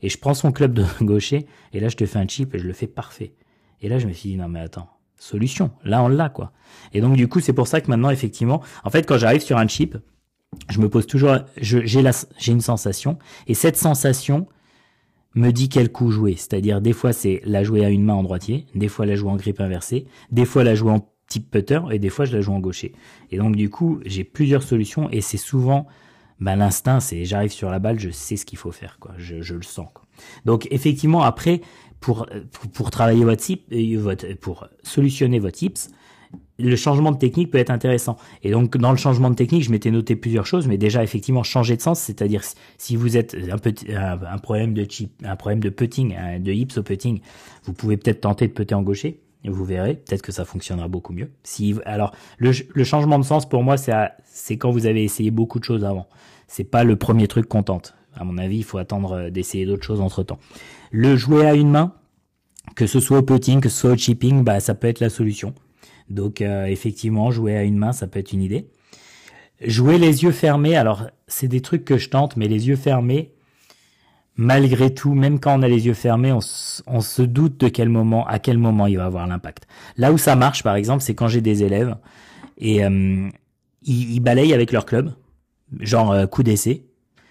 et 0.02 0.08
je 0.08 0.18
prends 0.18 0.34
son 0.34 0.52
club 0.52 0.74
de 0.74 0.84
gaucher, 1.00 1.46
et 1.72 1.80
là 1.80 1.88
je 1.88 1.96
te 1.96 2.06
fais 2.06 2.18
un 2.18 2.26
chip 2.26 2.54
et 2.54 2.58
je 2.58 2.66
le 2.66 2.72
fais 2.72 2.86
parfait. 2.86 3.34
Et 3.80 3.88
là 3.88 3.98
je 3.98 4.06
me 4.06 4.12
suis 4.12 4.30
dit, 4.30 4.36
non 4.36 4.48
mais 4.48 4.60
attends, 4.60 4.88
solution, 5.18 5.70
là 5.84 6.02
on 6.02 6.08
l'a 6.08 6.28
quoi. 6.28 6.52
Et 6.92 7.00
donc 7.00 7.16
du 7.16 7.28
coup 7.28 7.40
c'est 7.40 7.52
pour 7.52 7.68
ça 7.68 7.80
que 7.80 7.88
maintenant 7.88 8.10
effectivement, 8.10 8.62
en 8.84 8.90
fait 8.90 9.06
quand 9.06 9.18
j'arrive 9.18 9.42
sur 9.42 9.58
un 9.58 9.68
chip, 9.68 9.96
je 10.68 10.80
me 10.80 10.88
pose 10.88 11.06
toujours, 11.06 11.36
j'ai 11.56 11.86
j'ai 11.86 12.52
une 12.52 12.60
sensation, 12.60 13.18
et 13.46 13.54
cette 13.54 13.76
sensation 13.76 14.46
me 15.34 15.50
dit 15.50 15.68
quel 15.68 15.90
coup 15.90 16.10
jouer. 16.10 16.34
C'est-à-dire 16.36 16.80
des 16.80 16.92
fois 16.92 17.12
c'est 17.12 17.40
la 17.44 17.64
jouer 17.64 17.84
à 17.84 17.88
une 17.88 18.04
main 18.04 18.14
en 18.14 18.22
droitier, 18.22 18.66
des 18.74 18.88
fois 18.88 19.06
la 19.06 19.16
jouer 19.16 19.30
en 19.30 19.36
grip 19.36 19.60
inversé, 19.60 20.06
des 20.30 20.44
fois 20.44 20.64
la 20.64 20.74
jouer 20.74 20.92
en 20.92 21.08
type 21.26 21.50
putter, 21.50 21.80
et 21.90 21.98
des 21.98 22.10
fois 22.10 22.24
je 22.24 22.36
la 22.36 22.42
joue 22.42 22.52
en 22.52 22.60
gaucher. 22.60 22.92
Et 23.30 23.38
donc 23.38 23.56
du 23.56 23.70
coup 23.70 24.00
j'ai 24.04 24.24
plusieurs 24.24 24.62
solutions, 24.62 25.08
et 25.10 25.20
c'est 25.20 25.38
souvent 25.38 25.86
bah, 26.42 26.56
l'instinct, 26.56 27.00
c'est 27.00 27.24
j'arrive 27.24 27.52
sur 27.52 27.70
la 27.70 27.78
balle, 27.78 28.00
je 28.00 28.10
sais 28.10 28.36
ce 28.36 28.44
qu'il 28.44 28.58
faut 28.58 28.72
faire, 28.72 28.98
quoi. 29.00 29.12
Je, 29.16 29.54
le 29.54 29.62
sens. 29.62 29.88
Donc 30.44 30.66
effectivement, 30.70 31.22
après, 31.22 31.60
pour, 32.00 32.26
pour, 32.72 32.90
travailler 32.90 33.24
votre 33.24 33.42
type, 33.42 33.64
euh, 33.72 34.14
pour 34.40 34.66
solutionner 34.82 35.38
votre 35.38 35.56
tips, 35.56 35.90
le 36.58 36.74
changement 36.74 37.12
de 37.12 37.18
technique 37.18 37.50
peut 37.50 37.58
être 37.58 37.70
intéressant. 37.70 38.16
Et 38.42 38.50
donc 38.50 38.76
dans 38.76 38.90
le 38.90 38.96
changement 38.96 39.30
de 39.30 39.36
technique, 39.36 39.62
je 39.62 39.70
m'étais 39.70 39.92
noté 39.92 40.16
plusieurs 40.16 40.46
choses, 40.46 40.66
mais 40.66 40.78
déjà 40.78 41.04
effectivement 41.04 41.44
changer 41.44 41.76
de 41.76 41.82
sens, 41.82 42.00
c'est-à-dire 42.00 42.42
si 42.76 42.96
vous 42.96 43.16
êtes 43.16 43.36
un, 43.50 43.58
petit, 43.58 43.86
un, 43.94 44.38
problème 44.38 44.74
de 44.74 44.84
chip, 44.88 45.12
un 45.24 45.36
problème 45.36 45.60
de 45.60 45.70
putting, 45.70 46.14
de 46.40 46.52
hips 46.52 46.76
au 46.76 46.82
putting, 46.82 47.20
vous 47.64 47.72
pouvez 47.72 47.96
peut-être 47.96 48.22
tenter 48.22 48.48
de 48.48 48.52
putter 48.52 48.74
en 48.74 48.82
gaucher. 48.82 49.20
Vous 49.44 49.64
verrez, 49.64 49.94
peut-être 49.94 50.22
que 50.22 50.32
ça 50.32 50.44
fonctionnera 50.44 50.88
beaucoup 50.88 51.12
mieux. 51.12 51.30
Si 51.42 51.74
alors 51.84 52.14
le, 52.38 52.52
changement 52.84 53.18
de 53.18 53.24
sens 53.24 53.48
pour 53.48 53.62
moi, 53.62 53.76
c'est 53.76 53.92
c'est 54.24 54.56
quand 54.56 54.70
vous 54.70 54.86
avez 54.86 55.02
essayé 55.02 55.30
beaucoup 55.30 55.58
de 55.58 55.64
choses 55.64 55.84
avant 55.84 56.06
c'est 56.52 56.64
pas 56.64 56.84
le 56.84 56.96
premier 56.96 57.28
truc 57.28 57.48
qu'on 57.48 57.62
tente. 57.62 57.94
À 58.14 58.24
mon 58.24 58.36
avis, 58.36 58.58
il 58.58 58.64
faut 58.64 58.76
attendre 58.76 59.12
euh, 59.12 59.30
d'essayer 59.30 59.64
d'autres 59.64 59.84
choses 59.84 60.02
entre 60.02 60.22
temps. 60.22 60.38
Le 60.90 61.16
jouer 61.16 61.46
à 61.46 61.54
une 61.54 61.70
main, 61.70 61.94
que 62.76 62.86
ce 62.86 63.00
soit 63.00 63.18
au 63.18 63.22
putting, 63.22 63.60
que 63.60 63.70
ce 63.70 63.80
soit 63.80 63.92
au 63.92 63.96
chipping, 63.96 64.44
bah 64.44 64.60
ça 64.60 64.74
peut 64.74 64.86
être 64.86 65.00
la 65.00 65.08
solution. 65.08 65.54
Donc 66.10 66.42
euh, 66.42 66.66
effectivement, 66.66 67.30
jouer 67.30 67.56
à 67.56 67.62
une 67.62 67.78
main, 67.78 67.92
ça 67.92 68.06
peut 68.06 68.18
être 68.18 68.32
une 68.32 68.42
idée. 68.42 68.68
Jouer 69.64 69.96
les 69.96 70.24
yeux 70.24 70.30
fermés, 70.30 70.76
alors 70.76 71.06
c'est 71.26 71.48
des 71.48 71.62
trucs 71.62 71.86
que 71.86 71.96
je 71.96 72.10
tente, 72.10 72.36
mais 72.36 72.48
les 72.48 72.68
yeux 72.68 72.76
fermés, 72.76 73.32
malgré 74.36 74.92
tout, 74.92 75.14
même 75.14 75.38
quand 75.40 75.58
on 75.58 75.62
a 75.62 75.68
les 75.68 75.86
yeux 75.86 75.94
fermés, 75.94 76.32
on, 76.32 76.40
se 76.40 77.22
doute 77.22 77.58
de 77.58 77.68
quel 77.68 77.88
moment, 77.88 78.26
à 78.26 78.38
quel 78.38 78.58
moment 78.58 78.86
il 78.86 78.96
va 78.96 79.06
avoir 79.06 79.26
l'impact. 79.26 79.66
Là 79.96 80.12
où 80.12 80.18
ça 80.18 80.36
marche, 80.36 80.62
par 80.62 80.74
exemple, 80.74 81.02
c'est 81.02 81.14
quand 81.14 81.28
j'ai 81.28 81.40
des 81.40 81.62
élèves 81.62 81.96
et 82.58 82.84
euh, 82.84 83.28
ils, 83.82 84.14
ils 84.14 84.20
balayent 84.20 84.54
avec 84.54 84.72
leur 84.72 84.86
club 84.86 85.12
genre 85.80 86.12
euh, 86.12 86.26
coup 86.26 86.42
d'essai, 86.42 86.86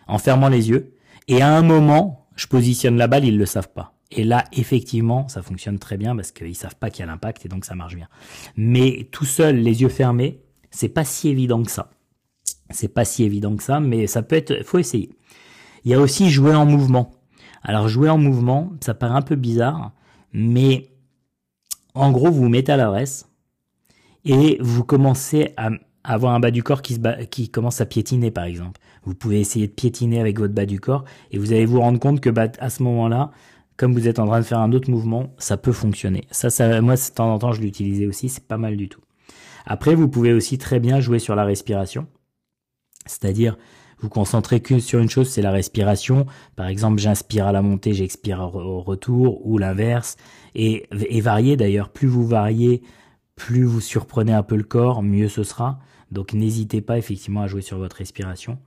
en 0.08 0.18
fermant 0.18 0.50
les 0.50 0.70
yeux. 0.70 0.94
Et 1.28 1.42
à 1.42 1.50
un 1.50 1.62
moment, 1.62 2.28
je 2.36 2.48
positionne 2.48 2.98
la 2.98 3.08
balle, 3.08 3.26
ils 3.26 3.38
le 3.38 3.46
savent 3.46 3.72
pas. 3.72 3.94
Et 4.12 4.24
là, 4.24 4.44
effectivement, 4.52 5.28
ça 5.30 5.42
fonctionne 5.42 5.80
très 5.80 5.98
bien 5.98 6.16
parce 6.16 6.32
qu'ils 6.32 6.56
savent 6.56 6.76
pas 6.76 6.90
qu'il 6.90 7.02
y 7.02 7.04
a 7.04 7.06
l'impact 7.06 7.46
et 7.46 7.50
donc 7.50 7.64
ça 7.64 7.76
marche 7.76 7.96
bien. 7.96 8.10
Mais 8.58 9.08
tout 9.12 9.26
seul, 9.26 9.58
les 9.58 9.82
yeux 9.82 9.90
fermés, 9.90 10.42
c'est 10.70 10.90
pas 10.90 11.06
si 11.06 11.30
évident 11.30 11.64
que 11.64 11.72
ça. 11.72 11.92
C'est 12.70 12.90
pas 12.90 13.06
si 13.06 13.24
évident 13.24 13.56
que 13.56 13.64
ça, 13.64 13.80
mais 13.80 14.08
ça 14.08 14.22
peut 14.22 14.36
être, 14.36 14.66
faut 14.66 14.80
essayer. 14.80 15.10
Il 15.84 15.92
y 15.92 15.94
a 15.94 16.00
aussi 16.00 16.30
jouer 16.30 16.54
en 16.54 16.66
mouvement. 16.66 17.12
Alors 17.64 17.88
jouer 17.88 18.10
en 18.10 18.18
mouvement, 18.18 18.72
ça 18.82 18.94
paraît 18.94 19.16
un 19.16 19.22
peu 19.22 19.36
bizarre, 19.36 19.92
mais 20.34 20.88
En 21.94 22.12
gros, 22.12 22.32
vous 22.32 22.44
vous 22.44 22.50
mettez 22.50 22.72
à 22.72 22.78
l'adresse 22.78 23.28
et 24.24 24.58
vous 24.62 24.86
commencez 24.86 25.54
à 25.58 25.72
avoir 26.04 26.34
un 26.34 26.40
bas 26.40 26.52
du 26.52 26.64
corps 26.64 26.82
qui, 26.82 27.50
commence 27.50 27.82
à 27.82 27.86
piétiner, 27.86 28.32
par 28.32 28.46
exemple. 28.46 28.80
Vous 29.04 29.14
pouvez 29.14 29.40
essayer 29.42 29.68
de 29.68 29.74
piétiner 29.74 30.20
avec 30.20 30.40
votre 30.40 30.54
bas 30.54 30.66
du 30.66 30.80
corps 30.80 31.04
et 31.32 31.38
vous 31.38 31.52
allez 31.52 31.66
vous 31.66 31.82
rendre 31.82 32.00
compte 32.00 32.22
que 32.22 32.30
bah, 32.30 32.48
à 32.60 32.70
ce 32.70 32.82
moment-là, 32.84 33.32
comme 33.78 33.94
vous 33.94 34.08
êtes 34.08 34.20
en 34.20 34.28
train 34.28 34.40
de 34.40 34.46
faire 34.46 34.60
un 34.60 34.72
autre 34.72 34.90
mouvement, 34.90 35.34
ça 35.38 35.58
peut 35.58 35.72
fonctionner. 35.72 36.24
Ça 36.32 36.50
moi, 36.82 36.96
de 36.96 37.14
temps 37.14 37.34
en 37.34 37.40
temps, 37.40 37.52
je 37.52 37.62
l'utilisais 37.62 38.06
aussi, 38.06 38.30
c'est 38.30 38.48
pas 38.48 38.58
mal 38.58 38.78
du 38.78 38.88
tout. 38.90 39.02
Après, 39.66 39.96
vous 39.96 40.08
pouvez 40.08 40.34
aussi 40.34 40.58
très 40.58 40.80
bien 40.80 41.00
jouer 41.00 41.20
sur 41.20 41.36
la 41.36 41.44
respiration. 41.44 42.08
C'est-à-dire, 43.06 43.58
vous 44.02 44.10
concentrez 44.10 44.60
que 44.60 44.80
sur 44.80 45.00
une 45.00 45.10
chose, 45.10 45.30
c'est 45.30 45.42
la 45.42 45.52
respiration. 45.52 46.26
Par 46.56 46.68
exemple, 46.68 47.00
j'inspire 47.00 47.48
à 47.48 47.52
la 47.52 47.62
montée, 47.62 47.94
j'expire 47.94 48.42
au 48.42 48.82
retour, 48.82 49.46
ou 49.46 49.58
l'inverse. 49.58 50.18
Et, 50.56 50.88
et 50.92 51.22
varier 51.22 51.56
d'ailleurs, 51.56 51.90
plus 51.90 52.08
vous 52.08 52.26
variez, 52.26 52.82
plus 53.36 53.64
vous 53.64 53.82
surprenez 53.82 54.34
un 54.34 54.44
peu 54.44 54.56
le 54.56 54.64
corps, 54.64 55.04
mieux 55.04 55.30
ce 55.30 55.44
sera. 55.44 55.80
Donc 56.12 56.34
n'hésitez 56.34 56.82
pas 56.82 56.98
effectivement 56.98 57.42
à 57.42 57.48
jouer 57.48 57.62
sur 57.62 57.78
votre 57.78 57.98
respiration. 57.98 58.58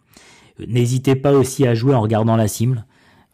N'hésitez 0.59 1.17
pas 1.17 1.33
aussi 1.33 1.67
à 1.67 1.75
jouer 1.75 1.95
en 1.95 2.01
regardant 2.01 2.37
la 2.37 2.49
cible. 2.49 2.87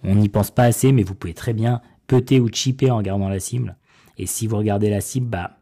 On 0.03 0.15
n'y 0.15 0.29
pense 0.29 0.51
pas 0.51 0.65
assez, 0.65 0.93
mais 0.93 1.03
vous 1.03 1.15
pouvez 1.15 1.35
très 1.35 1.53
bien 1.53 1.83
peter 2.07 2.41
ou 2.41 2.49
chipper 2.49 2.91
en 2.91 2.97
regardant 2.97 3.29
la 3.29 3.41
cible. 3.41 3.77
Et 4.19 4.27
si 4.27 4.47
vous 4.47 4.57
regardez 4.57 4.91
la 4.91 5.01
cible, 5.01 5.27
bah, 5.27 5.59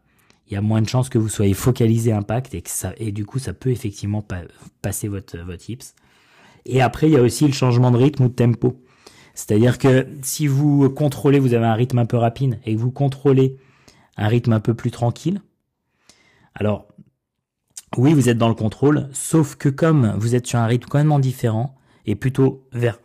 il 0.47 0.53
y 0.53 0.57
a 0.57 0.61
moins 0.61 0.81
de 0.81 0.87
chances 0.87 1.09
que 1.09 1.17
vous 1.17 1.29
soyez 1.29 1.53
focalisé 1.53 2.11
impact 2.11 2.55
et 2.55 2.61
que 2.61 2.69
ça, 2.69 2.93
et 2.97 3.11
du 3.11 3.25
coup, 3.25 3.37
ça 3.37 3.53
peut 3.53 3.69
effectivement 3.69 4.25
passer 4.81 5.07
votre, 5.07 5.37
votre 5.37 5.69
hips. 5.69 5.93
Et 6.65 6.81
après, 6.81 7.07
il 7.07 7.13
y 7.13 7.17
a 7.17 7.21
aussi 7.21 7.45
le 7.45 7.53
changement 7.53 7.91
de 7.91 7.97
rythme 7.97 8.23
ou 8.23 8.27
de 8.27 8.33
tempo. 8.33 8.81
C'est-à-dire 9.33 9.77
que 9.77 10.07
si 10.21 10.47
vous 10.47 10.89
contrôlez, 10.89 11.39
vous 11.39 11.53
avez 11.53 11.65
un 11.65 11.73
rythme 11.73 11.99
un 11.99 12.05
peu 12.05 12.17
rapide 12.17 12.59
et 12.65 12.75
que 12.75 12.79
vous 12.79 12.91
contrôlez 12.91 13.57
un 14.17 14.27
rythme 14.27 14.53
un 14.53 14.59
peu 14.59 14.73
plus 14.73 14.91
tranquille, 14.91 15.41
alors 16.55 16.87
oui, 17.97 18.13
vous 18.13 18.29
êtes 18.29 18.37
dans 18.37 18.49
le 18.49 18.55
contrôle, 18.55 19.07
sauf 19.13 19.55
que 19.55 19.69
comme 19.69 20.13
vous 20.17 20.35
êtes 20.35 20.45
sur 20.45 20.59
un 20.59 20.65
rythme 20.65 20.85
complètement 20.85 21.19
différent 21.19 21.75
et 22.05 22.15
plutôt 22.15 22.67
vers, 22.73 22.99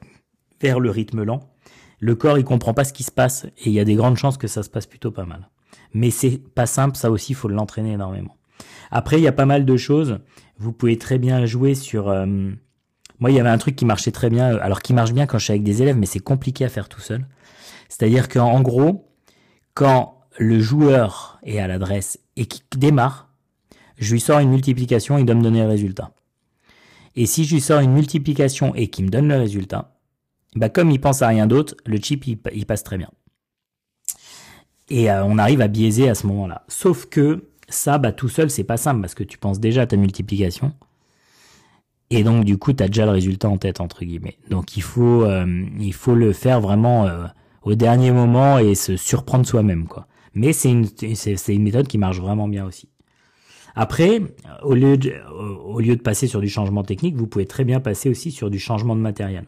vers 0.60 0.80
le 0.80 0.90
rythme 0.90 1.22
lent, 1.22 1.40
le 2.00 2.14
corps 2.16 2.36
il 2.36 2.44
comprend 2.44 2.74
pas 2.74 2.84
ce 2.84 2.92
qui 2.92 3.04
se 3.04 3.12
passe 3.12 3.46
et 3.58 3.66
il 3.66 3.72
y 3.72 3.80
a 3.80 3.84
des 3.84 3.94
grandes 3.94 4.16
chances 4.16 4.36
que 4.36 4.48
ça 4.48 4.62
se 4.62 4.70
passe 4.70 4.86
plutôt 4.86 5.10
pas 5.10 5.24
mal. 5.24 5.48
Mais 5.94 6.10
c'est 6.10 6.38
pas 6.38 6.66
simple, 6.66 6.96
ça 6.96 7.10
aussi 7.10 7.32
il 7.32 7.36
faut 7.36 7.48
l'entraîner 7.48 7.92
énormément. 7.92 8.36
Après, 8.90 9.18
il 9.18 9.22
y 9.22 9.28
a 9.28 9.32
pas 9.32 9.46
mal 9.46 9.64
de 9.64 9.76
choses. 9.76 10.18
Vous 10.58 10.72
pouvez 10.72 10.98
très 10.98 11.18
bien 11.18 11.46
jouer 11.46 11.74
sur. 11.74 12.08
Euh, 12.08 12.52
moi, 13.24 13.30
il 13.30 13.36
y 13.36 13.40
avait 13.40 13.48
un 13.48 13.56
truc 13.56 13.74
qui 13.74 13.86
marchait 13.86 14.10
très 14.10 14.28
bien, 14.28 14.54
alors 14.58 14.82
qui 14.82 14.92
marche 14.92 15.14
bien 15.14 15.24
quand 15.24 15.38
je 15.38 15.44
suis 15.44 15.52
avec 15.52 15.62
des 15.62 15.80
élèves, 15.80 15.96
mais 15.96 16.04
c'est 16.04 16.20
compliqué 16.20 16.66
à 16.66 16.68
faire 16.68 16.90
tout 16.90 17.00
seul. 17.00 17.24
C'est-à-dire 17.88 18.28
qu'en 18.28 18.60
gros, 18.60 19.08
quand 19.72 20.20
le 20.36 20.60
joueur 20.60 21.38
est 21.42 21.58
à 21.58 21.66
l'adresse 21.66 22.18
et 22.36 22.44
qui 22.44 22.60
démarre, 22.76 23.30
je 23.96 24.12
lui 24.12 24.20
sors 24.20 24.40
une 24.40 24.50
multiplication, 24.50 25.16
il 25.16 25.24
doit 25.24 25.36
me 25.36 25.42
donner 25.42 25.62
le 25.62 25.68
résultat. 25.68 26.12
Et 27.16 27.24
si 27.24 27.46
je 27.46 27.54
lui 27.54 27.62
sors 27.62 27.80
une 27.80 27.94
multiplication 27.94 28.74
et 28.74 28.88
qu'il 28.88 29.06
me 29.06 29.10
donne 29.10 29.28
le 29.28 29.38
résultat, 29.38 29.96
bah 30.54 30.68
comme 30.68 30.90
il 30.90 31.00
pense 31.00 31.22
à 31.22 31.28
rien 31.28 31.46
d'autre, 31.46 31.76
le 31.86 31.96
chip 31.96 32.26
il, 32.26 32.66
passe 32.66 32.84
très 32.84 32.98
bien. 32.98 33.08
Et 34.90 35.10
euh, 35.10 35.24
on 35.24 35.38
arrive 35.38 35.62
à 35.62 35.68
biaiser 35.68 36.10
à 36.10 36.14
ce 36.14 36.26
moment-là. 36.26 36.66
Sauf 36.68 37.06
que 37.06 37.48
ça, 37.70 37.96
bah 37.96 38.12
tout 38.12 38.28
seul, 38.28 38.50
c'est 38.50 38.64
pas 38.64 38.76
simple 38.76 39.00
parce 39.00 39.14
que 39.14 39.24
tu 39.24 39.38
penses 39.38 39.60
déjà 39.60 39.80
à 39.80 39.86
ta 39.86 39.96
multiplication. 39.96 40.74
Et 42.14 42.22
donc 42.22 42.44
du 42.44 42.58
coup, 42.58 42.72
tu 42.72 42.82
as 42.82 42.86
déjà 42.86 43.06
le 43.06 43.10
résultat 43.10 43.48
en 43.48 43.58
tête 43.58 43.80
entre 43.80 44.04
guillemets. 44.04 44.38
Donc 44.48 44.76
il 44.76 44.82
faut, 44.82 45.24
euh, 45.24 45.44
le 45.44 46.32
faire 46.32 46.60
vraiment 46.60 47.06
euh, 47.06 47.26
au 47.62 47.74
dernier 47.74 48.12
moment 48.12 48.58
et 48.58 48.76
se 48.76 48.96
surprendre 48.96 49.44
soi-même 49.44 49.86
quoi. 49.86 50.06
Mais 50.34 50.52
c'est 50.52 50.70
une, 50.70 51.62
méthode 51.62 51.88
qui 51.88 51.98
marche 51.98 52.20
vraiment 52.20 52.48
bien 52.48 52.64
aussi. 52.64 52.88
Après, 53.74 54.22
au 54.62 54.74
lieu, 54.74 54.96
de, 54.96 55.12
au 55.64 55.80
lieu 55.80 55.96
de 55.96 56.00
passer 56.02 56.28
sur 56.28 56.40
du 56.40 56.48
changement 56.48 56.84
technique, 56.84 57.16
vous 57.16 57.26
pouvez 57.26 57.46
très 57.46 57.64
bien 57.64 57.80
passer 57.80 58.08
aussi 58.08 58.30
sur 58.30 58.48
du 58.48 58.60
changement 58.60 58.94
de 58.94 59.00
matériel. 59.00 59.46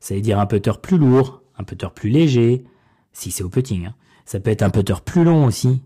Ça 0.00 0.14
veut 0.14 0.20
dire 0.20 0.40
un 0.40 0.46
putter 0.46 0.72
plus 0.82 0.98
lourd, 0.98 1.42
un 1.56 1.64
putter 1.64 1.88
plus 1.94 2.10
léger, 2.10 2.64
si 3.12 3.30
c'est 3.30 3.44
au 3.44 3.48
putting. 3.48 3.86
Hein. 3.86 3.94
Ça 4.24 4.40
peut 4.40 4.50
être 4.50 4.62
un 4.62 4.70
putter 4.70 4.94
plus 5.04 5.24
long 5.24 5.46
aussi. 5.46 5.82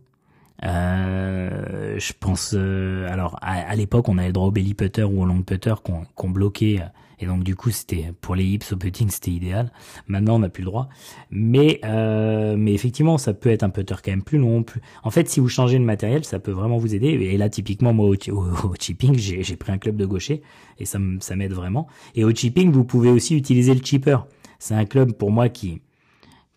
Euh, 0.65 1.99
je 1.99 2.13
pense, 2.19 2.55
euh, 2.55 3.11
alors 3.11 3.39
à, 3.43 3.75
l'époque, 3.75 4.09
on 4.09 4.19
avait 4.19 4.29
le 4.29 4.33
droit 4.33 4.49
au 4.49 4.51
belly 4.51 4.75
putter 4.75 5.03
ou 5.03 5.23
au 5.23 5.25
long 5.25 5.43
putter 5.43 5.75
qu'on 5.83 6.31
bloquait 6.31 6.81
euh, 6.81 6.87
et 7.23 7.27
donc 7.27 7.45
du 7.45 7.55
coup, 7.55 7.71
c'était 7.71 8.13
pour 8.21 8.35
les 8.35 8.45
hips 8.45 8.73
au 8.73 8.77
putting, 8.77 9.09
c'était 9.09 9.31
idéal. 9.31 9.71
Maintenant, 10.09 10.37
on 10.37 10.39
n'a 10.41 10.49
plus 10.49 10.63
le 10.63 10.67
droit. 10.67 10.89
Mais 11.31 11.81
euh, 11.85 12.57
mais 12.59 12.75
effectivement, 12.75 13.17
ça 13.17 13.33
peut 13.33 13.49
être 13.49 13.63
un 13.63 13.71
putter 13.71 13.95
quand 14.05 14.11
même 14.11 14.25
plus 14.25 14.39
long. 14.39 14.65
Plus... 14.65 14.81
En 15.05 15.11
fait, 15.11 15.29
si 15.29 15.39
vous 15.39 15.49
changez 15.49 15.79
le 15.79 15.85
matériel, 15.85 16.25
ça 16.25 16.41
peut 16.41 16.51
vraiment 16.51 16.79
vous 16.79 16.97
aider. 16.97 17.07
Et 17.09 17.37
là, 17.37 17.49
typiquement, 17.49 17.93
moi 17.93 18.07
au, 18.07 18.15
au, 18.33 18.75
chipping, 18.79 19.17
j'ai 19.17 19.57
pris 19.57 19.71
un 19.71 19.79
club 19.79 19.97
de 19.97 20.05
gaucher 20.05 20.43
et 20.79 20.85
ça 20.85 20.99
ça 21.21 21.37
m'aide 21.37 21.53
vraiment. 21.53 21.87
Et 22.17 22.25
au 22.25 22.35
chipping, 22.35 22.73
vous 22.73 22.85
pouvez 22.85 23.11
aussi 23.11 23.37
utiliser 23.37 23.73
le 23.73 23.85
chipper. 23.85 24.19
C'est 24.59 24.75
un 24.75 24.85
club 24.85 25.13
pour 25.13 25.31
moi 25.31 25.49
qui 25.49 25.81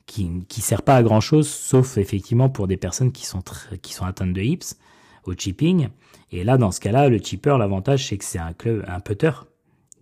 qui 0.05 0.45
qui 0.47 0.61
sert 0.61 0.81
pas 0.81 0.95
à 0.97 1.03
grand 1.03 1.21
chose, 1.21 1.49
sauf 1.49 1.97
effectivement 1.97 2.49
pour 2.49 2.67
des 2.67 2.77
personnes 2.77 3.11
qui 3.11 3.25
sont 3.25 3.43
qui 3.81 3.93
sont 3.93 4.05
atteintes 4.05 4.33
de 4.33 4.41
hips 4.41 4.75
au 5.25 5.33
chipping. 5.33 5.89
Et 6.31 6.43
là, 6.43 6.57
dans 6.57 6.71
ce 6.71 6.79
cas-là, 6.79 7.09
le 7.09 7.19
chipper, 7.19 7.55
l'avantage, 7.57 8.07
c'est 8.07 8.17
que 8.17 8.25
c'est 8.25 8.39
un 8.39 8.53
club, 8.53 8.83
un 8.87 8.99
putter 8.99 9.31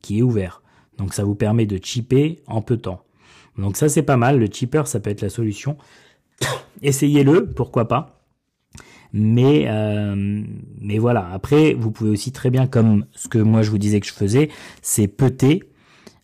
qui 0.02 0.20
est 0.20 0.22
ouvert. 0.22 0.62
Donc 0.98 1.14
ça 1.14 1.24
vous 1.24 1.36
permet 1.36 1.66
de 1.66 1.80
chipper 1.84 2.42
en 2.48 2.62
peu 2.62 2.78
de 2.78 2.82
temps. 2.82 3.04
Donc 3.58 3.78
ça 3.78 3.90
c'est 3.90 4.04
pas 4.04 4.18
mal, 4.18 4.40
le 4.40 4.48
chipper 4.48 4.84
ça 4.86 5.00
peut 5.00 5.10
être 5.10 5.22
la 5.22 5.30
solution. 5.30 5.78
Essayez-le, 6.82 7.48
pourquoi 7.48 7.88
pas. 7.88 8.20
Mais 9.12 9.66
euh, 9.68 10.44
mais 10.80 10.98
voilà, 10.98 11.30
après 11.32 11.74
vous 11.74 11.92
pouvez 11.92 12.10
aussi 12.10 12.32
très 12.32 12.50
bien 12.50 12.68
comme 12.68 13.06
ce 13.12 13.28
que 13.28 13.38
moi 13.38 13.62
je 13.62 13.70
vous 13.70 13.78
disais 13.78 14.00
que 14.00 14.08
je 14.08 14.14
faisais, 14.14 14.50
c'est 14.82 15.08
peter 15.08 15.64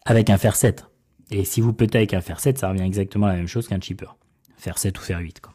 avec 0.06 0.30
un 0.30 0.38
fer 0.38 0.56
7. 0.56 0.89
Et 1.32 1.46
si 1.46 1.62
vous 1.62 1.74
petez 1.74 2.00
avec 2.00 2.14
un 2.14 2.22
fer 2.22 2.40
7, 2.40 2.58
ça 2.58 2.70
revient 2.70 2.84
exactement 2.84 3.28
la 3.28 3.36
même 3.36 3.48
chose 3.48 3.68
qu'un 3.68 3.80
chipper. 3.80 4.08
Fer 4.58 4.78
7 4.78 4.98
ou 4.98 5.02
fer 5.02 5.20
8 5.20 5.42
quoi. 5.42 5.54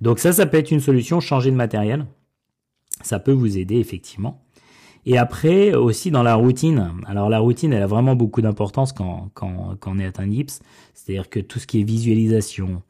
Donc 0.00 0.18
ça 0.18 0.32
ça 0.32 0.46
peut 0.46 0.58
être 0.58 0.70
une 0.70 0.80
solution, 0.80 1.20
changer 1.20 1.50
de 1.50 1.56
matériel. 1.56 2.06
Ça 3.02 3.18
peut 3.18 3.32
vous 3.32 3.58
aider 3.58 3.76
effectivement. 3.76 4.42
Et 5.08 5.18
après, 5.18 5.72
aussi 5.74 6.10
dans 6.10 6.24
la 6.24 6.34
routine. 6.34 6.92
Alors 7.06 7.28
la 7.28 7.38
routine, 7.38 7.72
elle 7.72 7.82
a 7.82 7.86
vraiment 7.86 8.16
beaucoup 8.16 8.42
d'importance 8.42 8.92
quand 8.92 9.30
on 9.86 9.98
est 10.00 10.04
atteint 10.04 10.26
d'IPS. 10.26 10.60
C'est-à-dire 10.94 11.30
que 11.30 11.38
tout 11.38 11.60
ce 11.60 11.66
qui 11.68 11.80
est 11.80 11.84
visualisation, 11.84 12.82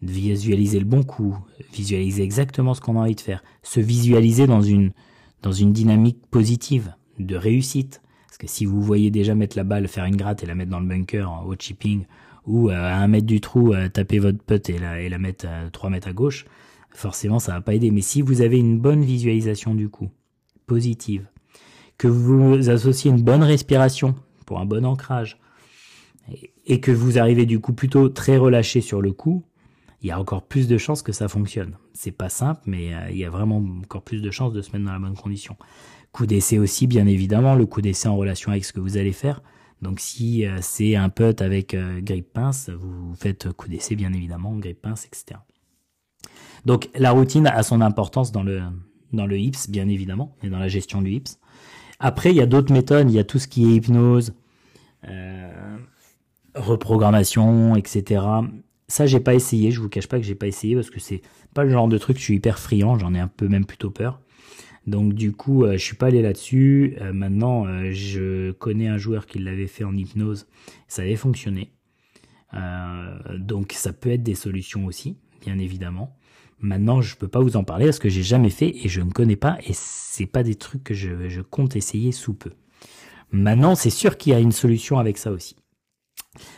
visualiser 0.00 0.78
le 0.78 0.84
bon 0.84 1.02
coup, 1.02 1.36
visualiser 1.72 2.22
exactement 2.22 2.74
ce 2.74 2.80
qu'on 2.80 2.96
a 2.96 3.00
envie 3.00 3.16
de 3.16 3.20
faire, 3.20 3.42
se 3.62 3.80
visualiser 3.80 4.46
dans 4.46 4.62
une, 4.62 4.92
dans 5.42 5.52
une 5.52 5.72
dynamique 5.72 6.18
positive, 6.30 6.94
de 7.18 7.34
réussite. 7.34 8.00
Que 8.40 8.46
si 8.46 8.64
vous 8.64 8.80
voyez 8.80 9.10
déjà 9.10 9.34
mettre 9.34 9.54
la 9.58 9.64
balle, 9.64 9.86
faire 9.86 10.06
une 10.06 10.16
gratte 10.16 10.42
et 10.42 10.46
la 10.46 10.54
mettre 10.54 10.70
dans 10.70 10.80
le 10.80 10.86
bunker 10.86 11.44
au 11.46 11.54
chipping, 11.58 12.06
ou 12.46 12.70
euh, 12.70 12.72
à 12.74 12.96
un 12.96 13.06
mètre 13.06 13.26
du 13.26 13.42
trou, 13.42 13.74
euh, 13.74 13.90
taper 13.90 14.18
votre 14.18 14.42
putt 14.42 14.70
et 14.70 14.78
la, 14.78 14.98
et 15.02 15.10
la 15.10 15.18
mettre 15.18 15.46
à 15.46 15.68
3 15.68 15.90
mètres 15.90 16.08
à 16.08 16.14
gauche, 16.14 16.46
forcément 16.88 17.38
ça 17.38 17.52
va 17.52 17.60
pas 17.60 17.74
aider. 17.74 17.90
Mais 17.90 18.00
si 18.00 18.22
vous 18.22 18.40
avez 18.40 18.58
une 18.58 18.78
bonne 18.78 19.04
visualisation 19.04 19.74
du 19.74 19.90
coup, 19.90 20.08
positive, 20.66 21.26
que 21.98 22.08
vous 22.08 22.70
associez 22.70 23.10
une 23.10 23.20
bonne 23.20 23.42
respiration 23.42 24.14
pour 24.46 24.58
un 24.58 24.64
bon 24.64 24.86
ancrage 24.86 25.38
et 26.64 26.80
que 26.80 26.92
vous 26.92 27.18
arrivez 27.18 27.44
du 27.44 27.60
coup 27.60 27.74
plutôt 27.74 28.08
très 28.08 28.38
relâché 28.38 28.80
sur 28.80 29.02
le 29.02 29.12
coup, 29.12 29.44
il 30.02 30.08
y 30.08 30.10
a 30.10 30.18
encore 30.18 30.42
plus 30.42 30.66
de 30.66 30.78
chances 30.78 31.02
que 31.02 31.12
ça 31.12 31.28
fonctionne. 31.28 31.76
C'est 31.92 32.12
pas 32.12 32.28
simple, 32.28 32.62
mais 32.66 32.94
euh, 32.94 33.10
il 33.10 33.18
y 33.18 33.24
a 33.24 33.30
vraiment 33.30 33.62
encore 33.82 34.02
plus 34.02 34.22
de 34.22 34.30
chances 34.30 34.52
de 34.52 34.62
se 34.62 34.72
mettre 34.72 34.84
dans 34.84 34.92
la 34.92 34.98
bonne 34.98 35.16
condition. 35.16 35.56
Coup 36.12 36.26
d'essai 36.26 36.58
aussi, 36.58 36.86
bien 36.86 37.06
évidemment, 37.06 37.54
le 37.54 37.66
coup 37.66 37.82
d'essai 37.82 38.08
en 38.08 38.16
relation 38.16 38.50
avec 38.50 38.64
ce 38.64 38.72
que 38.72 38.80
vous 38.80 38.96
allez 38.96 39.12
faire. 39.12 39.42
Donc 39.82 40.00
si 40.00 40.46
euh, 40.46 40.58
c'est 40.62 40.96
un 40.96 41.08
putt 41.08 41.42
avec 41.42 41.74
euh, 41.74 42.00
grip 42.00 42.32
pince, 42.32 42.70
vous 42.70 43.14
faites 43.14 43.52
coup 43.52 43.68
d'essai 43.68 43.94
bien 43.94 44.12
évidemment, 44.12 44.56
grip 44.56 44.80
pince, 44.80 45.06
etc. 45.06 45.40
Donc 46.64 46.88
la 46.94 47.12
routine 47.12 47.46
a 47.46 47.62
son 47.62 47.80
importance 47.80 48.32
dans 48.32 48.42
le 48.42 48.62
dans 49.12 49.26
le 49.26 49.38
hips, 49.38 49.68
bien 49.68 49.88
évidemment, 49.88 50.36
et 50.42 50.48
dans 50.48 50.58
la 50.58 50.68
gestion 50.68 51.02
du 51.02 51.10
hips. 51.10 51.38
Après, 51.98 52.30
il 52.30 52.36
y 52.36 52.40
a 52.40 52.46
d'autres 52.46 52.72
méthodes. 52.72 53.10
Il 53.10 53.14
y 53.14 53.18
a 53.18 53.24
tout 53.24 53.40
ce 53.40 53.48
qui 53.48 53.64
est 53.64 53.74
hypnose, 53.74 54.32
reprogrammation, 56.54 57.74
etc. 57.74 58.22
Ça, 58.90 59.06
j'ai 59.06 59.20
pas 59.20 59.34
essayé. 59.34 59.70
Je 59.70 59.80
vous 59.80 59.88
cache 59.88 60.06
pas 60.06 60.18
que 60.18 60.24
j'ai 60.24 60.34
pas 60.34 60.46
essayé 60.46 60.74
parce 60.74 60.90
que 60.90 61.00
c'est 61.00 61.22
pas 61.54 61.64
le 61.64 61.70
genre 61.70 61.88
de 61.88 61.96
truc. 61.96 62.18
Je 62.18 62.22
suis 62.22 62.34
hyper 62.34 62.58
friand. 62.58 62.98
J'en 62.98 63.14
ai 63.14 63.18
un 63.18 63.28
peu 63.28 63.48
même 63.48 63.64
plutôt 63.64 63.90
peur. 63.90 64.20
Donc 64.86 65.14
du 65.14 65.32
coup, 65.32 65.64
euh, 65.64 65.72
je 65.72 65.84
suis 65.84 65.96
pas 65.96 66.06
allé 66.06 66.22
là-dessus. 66.22 66.96
Euh, 67.00 67.12
maintenant, 67.12 67.66
je 67.92 68.50
connais 68.52 68.88
un 68.88 68.98
joueur 68.98 69.26
qui 69.26 69.38
l'avait 69.38 69.66
fait 69.66 69.84
en 69.84 69.96
hypnose. 69.96 70.46
Ça 70.88 71.02
avait 71.02 71.16
fonctionné. 71.16 71.72
donc 73.38 73.72
ça 73.72 73.92
peut 73.92 74.10
être 74.10 74.22
des 74.22 74.34
solutions 74.34 74.86
aussi, 74.86 75.16
bien 75.42 75.58
évidemment. 75.58 76.16
Maintenant, 76.62 77.00
je 77.00 77.16
peux 77.16 77.28
pas 77.28 77.40
vous 77.40 77.56
en 77.56 77.64
parler 77.64 77.86
parce 77.86 77.98
que 77.98 78.10
j'ai 78.10 78.22
jamais 78.22 78.50
fait 78.50 78.84
et 78.84 78.88
je 78.88 79.00
ne 79.00 79.10
connais 79.10 79.36
pas 79.36 79.58
et 79.66 79.72
c'est 79.72 80.26
pas 80.26 80.42
des 80.42 80.56
trucs 80.56 80.84
que 80.84 80.94
je, 80.94 81.40
compte 81.40 81.74
essayer 81.74 82.12
sous 82.12 82.34
peu. 82.34 82.50
Maintenant, 83.32 83.74
c'est 83.74 83.90
sûr 83.90 84.18
qu'il 84.18 84.32
y 84.32 84.36
a 84.36 84.40
une 84.40 84.52
solution 84.52 84.98
avec 84.98 85.16
ça 85.16 85.30
aussi. 85.30 85.56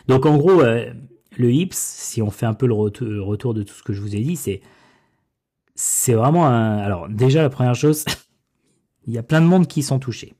Donc 0.07 0.25
en 0.25 0.37
gros, 0.37 0.61
euh, 0.61 0.93
le 1.37 1.51
hips, 1.51 1.73
si 1.73 2.21
on 2.21 2.29
fait 2.29 2.45
un 2.45 2.53
peu 2.53 2.67
le 2.67 2.73
retour 2.73 3.53
de 3.53 3.63
tout 3.63 3.73
ce 3.73 3.83
que 3.83 3.93
je 3.93 4.01
vous 4.01 4.15
ai 4.15 4.21
dit, 4.21 4.35
c'est 4.35 4.61
c'est 5.75 6.13
vraiment 6.13 6.45
un... 6.45 6.77
Alors 6.77 7.09
déjà, 7.09 7.41
la 7.41 7.49
première 7.49 7.75
chose, 7.75 8.05
il 9.07 9.13
y 9.13 9.17
a 9.17 9.23
plein 9.23 9.41
de 9.41 9.47
monde 9.47 9.67
qui 9.67 9.83
sont 9.83 9.99
touchés. 9.99 10.33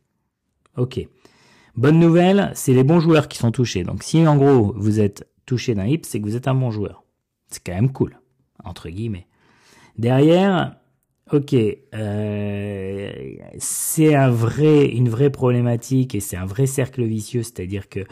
Ok. 0.78 1.00
Bonne 1.76 2.00
nouvelle, 2.00 2.52
c'est 2.54 2.74
les 2.74 2.84
bons 2.84 3.00
joueurs 3.00 3.28
qui 3.28 3.38
sont 3.38 3.52
touchés. 3.52 3.84
Donc 3.84 4.04
si 4.04 4.26
en 4.28 4.38
gros 4.38 4.74
vous 4.78 5.00
êtes 5.00 5.28
touché 5.46 5.74
d'un 5.74 5.86
hip, 5.86 6.02
c'est 6.04 6.20
que 6.20 6.26
vous 6.26 6.36
êtes 6.36 6.48
un 6.48 6.56
bon 6.56 6.72
joueur. 6.72 7.04
C'est 7.48 7.64
quand 7.64 7.74
même 7.74 7.92
cool, 7.92 8.20
entre 8.64 8.90
guillemets. 8.90 9.28
Derrière, 9.98 10.76
ok, 11.32 11.56
euh, 11.94 13.12
c'est 13.58 14.16
un 14.16 14.30
vrai, 14.30 14.86
une 14.88 15.10
vraie 15.10 15.30
problématique 15.30 16.16
et 16.16 16.20
c'est 16.20 16.38
un 16.38 16.46
vrai 16.46 16.68
cercle 16.68 17.04
vicieux, 17.04 17.44
c'est-à-dire 17.44 17.90
que 17.90 18.06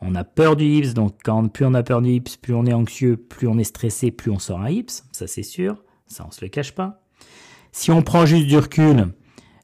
on 0.00 0.14
a 0.14 0.24
peur 0.24 0.56
du 0.56 0.64
hips, 0.64 0.94
donc 0.94 1.14
quand 1.22 1.48
plus 1.48 1.64
on 1.64 1.74
a 1.74 1.82
peur 1.82 2.02
du 2.02 2.10
hips, 2.10 2.36
plus 2.40 2.54
on 2.54 2.66
est 2.66 2.72
anxieux, 2.72 3.16
plus 3.16 3.48
on 3.48 3.58
est 3.58 3.64
stressé, 3.64 4.10
plus 4.10 4.30
on 4.30 4.38
sort 4.38 4.60
un 4.60 4.70
hips, 4.70 5.04
ça 5.12 5.26
c'est 5.26 5.42
sûr, 5.42 5.82
ça 6.06 6.24
on 6.26 6.30
se 6.30 6.42
le 6.42 6.48
cache 6.48 6.74
pas. 6.74 7.02
Si 7.72 7.90
on 7.90 8.02
prend 8.02 8.26
juste 8.26 8.46
du 8.46 8.56
recul, 8.56 9.12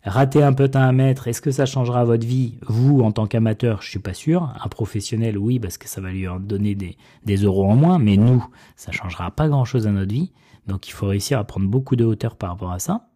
rater 0.04 0.42
un 0.42 0.52
peu 0.52 0.70
à 0.74 0.84
un 0.84 0.98
est-ce 0.98 1.40
que 1.40 1.50
ça 1.50 1.66
changera 1.66 2.04
votre 2.04 2.26
vie 2.26 2.58
Vous, 2.66 3.00
en 3.00 3.12
tant 3.12 3.26
qu'amateur, 3.26 3.82
je 3.82 3.90
suis 3.90 3.98
pas 3.98 4.14
sûr. 4.14 4.54
Un 4.62 4.68
professionnel, 4.68 5.36
oui, 5.36 5.58
parce 5.58 5.78
que 5.78 5.88
ça 5.88 6.00
va 6.00 6.10
lui 6.10 6.26
donner 6.40 6.74
des, 6.74 6.96
des 7.24 7.36
euros 7.36 7.66
en 7.66 7.74
moins, 7.74 7.98
mais 7.98 8.16
nous, 8.16 8.46
ça 8.76 8.92
changera 8.92 9.30
pas 9.32 9.48
grand-chose 9.48 9.86
à 9.86 9.90
notre 9.90 10.12
vie. 10.12 10.32
Donc 10.66 10.88
il 10.88 10.92
faut 10.92 11.06
réussir 11.06 11.38
à 11.38 11.44
prendre 11.44 11.68
beaucoup 11.68 11.96
de 11.96 12.04
hauteur 12.04 12.36
par 12.36 12.50
rapport 12.50 12.72
à 12.72 12.78
ça. 12.78 13.08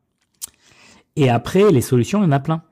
Et 1.17 1.29
après, 1.29 1.71
les 1.71 1.81
solutions, 1.81 2.21
il 2.21 2.25
y 2.25 2.29
en 2.29 2.33
a 2.33 2.41
plein. 2.41 2.63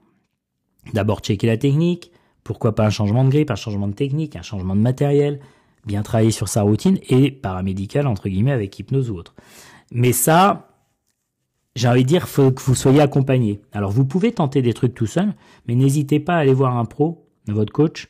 D'abord, 0.94 1.20
checker 1.20 1.46
la 1.46 1.56
technique. 1.56 2.12
Pourquoi 2.44 2.74
pas 2.74 2.86
un 2.86 2.90
changement 2.90 3.24
de 3.24 3.30
grip, 3.30 3.50
un 3.50 3.56
changement 3.56 3.88
de 3.88 3.94
technique, 3.94 4.36
un 4.36 4.42
changement 4.42 4.74
de 4.74 4.80
matériel. 4.80 5.40
Bien 5.86 6.02
travailler 6.02 6.30
sur 6.30 6.48
sa 6.48 6.62
routine 6.62 6.98
et 7.08 7.30
paramédical, 7.30 8.06
entre 8.06 8.28
guillemets, 8.28 8.52
avec 8.52 8.78
hypnose 8.78 9.10
ou 9.10 9.16
autre. 9.16 9.34
Mais 9.90 10.12
ça, 10.12 10.68
j'ai 11.76 11.88
envie 11.88 12.02
de 12.02 12.08
dire, 12.08 12.28
faut 12.28 12.50
que 12.50 12.62
vous 12.62 12.74
soyez 12.74 13.00
accompagné. 13.00 13.60
Alors, 13.72 13.90
vous 13.90 14.04
pouvez 14.04 14.32
tenter 14.32 14.62
des 14.62 14.74
trucs 14.74 14.94
tout 14.94 15.06
seul, 15.06 15.34
mais 15.66 15.74
n'hésitez 15.74 16.20
pas 16.20 16.34
à 16.34 16.38
aller 16.38 16.52
voir 16.52 16.76
un 16.76 16.84
pro, 16.84 17.26
votre 17.46 17.72
coach, 17.72 18.08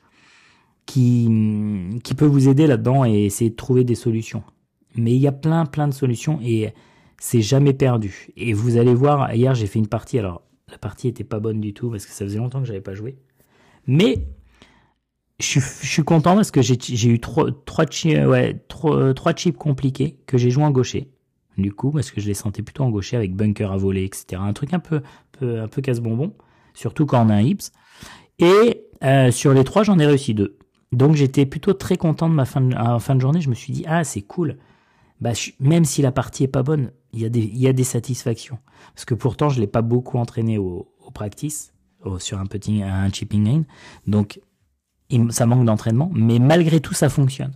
qui, 0.87 1.29
qui 2.03 2.15
peut 2.15 2.27
vous 2.27 2.49
aider 2.49 2.67
là-dedans 2.67 3.05
et 3.05 3.27
essayer 3.27 3.51
de 3.51 3.57
trouver 3.57 3.85
des 3.85 3.95
solutions. 3.95 4.43
Mais 4.97 5.13
il 5.13 5.21
y 5.21 5.29
a 5.29 5.33
plein, 5.33 5.67
plein 5.67 5.87
de 5.87 5.93
solutions 5.93 6.41
et 6.43 6.73
c'est 7.21 7.43
jamais 7.43 7.75
perdu. 7.75 8.29
Et 8.37 8.55
vous 8.55 8.79
allez 8.79 8.95
voir, 8.95 9.35
hier 9.35 9.55
j'ai 9.55 9.67
fait 9.67 9.79
une 9.79 9.87
partie, 9.87 10.19
alors 10.19 10.43
la 10.71 10.79
partie 10.79 11.09
était 11.09 11.25
pas 11.25 11.41
bonne 11.41 11.61
du 11.61 11.75
tout 11.75 11.91
parce 11.91 12.07
que 12.07 12.13
ça 12.13 12.25
faisait 12.25 12.39
longtemps 12.39 12.61
que 12.61 12.67
j'avais 12.67 12.81
pas 12.81 12.95
joué. 12.95 13.19
Mais 13.89 14.29
je 15.41 15.61
suis, 15.61 16.05
content 16.05 16.35
parce 16.35 16.51
que 16.51 16.61
j'ai 16.63 17.09
eu 17.09 17.21
trois, 17.21 17.49
trois, 17.65 17.87
ouais, 18.05 18.63
trois, 18.69 19.35
chips 19.35 19.57
compliqués 19.57 20.19
que 20.27 20.37
j'ai 20.37 20.51
joué 20.51 20.63
en 20.63 20.71
gaucher. 20.71 21.11
Du 21.57 21.73
coup, 21.73 21.91
parce 21.91 22.11
que 22.11 22.21
je 22.21 22.27
les 22.27 22.35
sentais 22.35 22.63
plutôt 22.63 22.85
en 22.85 22.91
gaucher 22.91 23.17
avec 23.17 23.35
bunker 23.35 23.73
à 23.73 23.77
voler, 23.77 24.05
etc. 24.05 24.41
Un 24.45 24.53
truc 24.53 24.75
un 24.75 24.79
peu, 24.79 25.01
un 25.43 25.69
peu 25.69 25.83
casse-bonbon, 25.83 26.35
surtout 26.75 27.07
quand 27.07 27.25
on 27.25 27.31
a 27.31 27.35
un 27.35 27.41
hips. 27.41 27.73
Et 28.39 28.85
euh, 29.03 29.31
sur 29.33 29.55
les 29.55 29.65
trois, 29.65 29.83
j'en 29.83 29.99
ai 29.99 30.07
réussi 30.07 30.35
deux. 30.35 30.59
Donc 30.93 31.15
j'étais 31.15 31.47
plutôt 31.47 31.73
très 31.73 31.97
content 31.97 32.29
de 32.29 32.35
ma 32.35 32.45
fin 32.45 32.61
de, 32.61 33.21
journée. 33.21 33.41
Je 33.41 33.49
me 33.49 33.55
suis 33.55 33.73
dit, 33.73 33.85
ah, 33.89 34.05
c'est 34.05 34.23
cool 34.23 34.59
bah, 35.21 35.33
même 35.59 35.85
si 35.85 36.01
la 36.01 36.13
partie 36.13 36.45
est 36.45 36.49
pas 36.49 36.63
bonne, 36.63 36.93
il 37.13 37.21
y 37.21 37.67
a 37.67 37.73
des, 37.73 37.85
satisfactions. 37.85 38.59
Parce 38.95 39.05
que 39.05 39.15
pourtant, 39.15 39.49
je 39.49 39.61
l'ai 39.61 39.67
pas 39.67 39.83
beaucoup 39.83 40.19
entraîné 40.19 40.59
au, 40.59 40.93
au 41.05 41.11
practice, 41.11 41.73
sur 42.19 42.39
un 42.39 42.47
petit, 42.47 42.83
un 42.83 43.11
chipping 43.11 43.45
lane. 43.45 43.65
Donc, 44.07 44.41
ça 45.31 45.47
manque 45.47 45.65
d'entraînement, 45.65 46.11
mais 46.15 46.39
malgré 46.39 46.81
tout, 46.81 46.95
ça 46.95 47.09
fonctionne. 47.09 47.53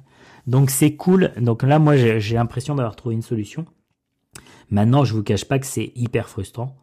Donc, 0.46 0.70
c'est 0.70 0.96
cool. 0.96 1.32
Donc 1.36 1.62
là, 1.62 1.78
moi, 1.78 1.96
j'ai 1.96 2.34
l'impression 2.34 2.74
d'avoir 2.74 2.96
trouvé 2.96 3.14
une 3.14 3.22
solution. 3.22 3.66
Maintenant, 4.70 5.04
je 5.04 5.14
vous 5.14 5.22
cache 5.22 5.44
pas 5.44 5.58
que 5.58 5.66
c'est 5.66 5.92
hyper 5.94 6.28
frustrant. 6.28 6.76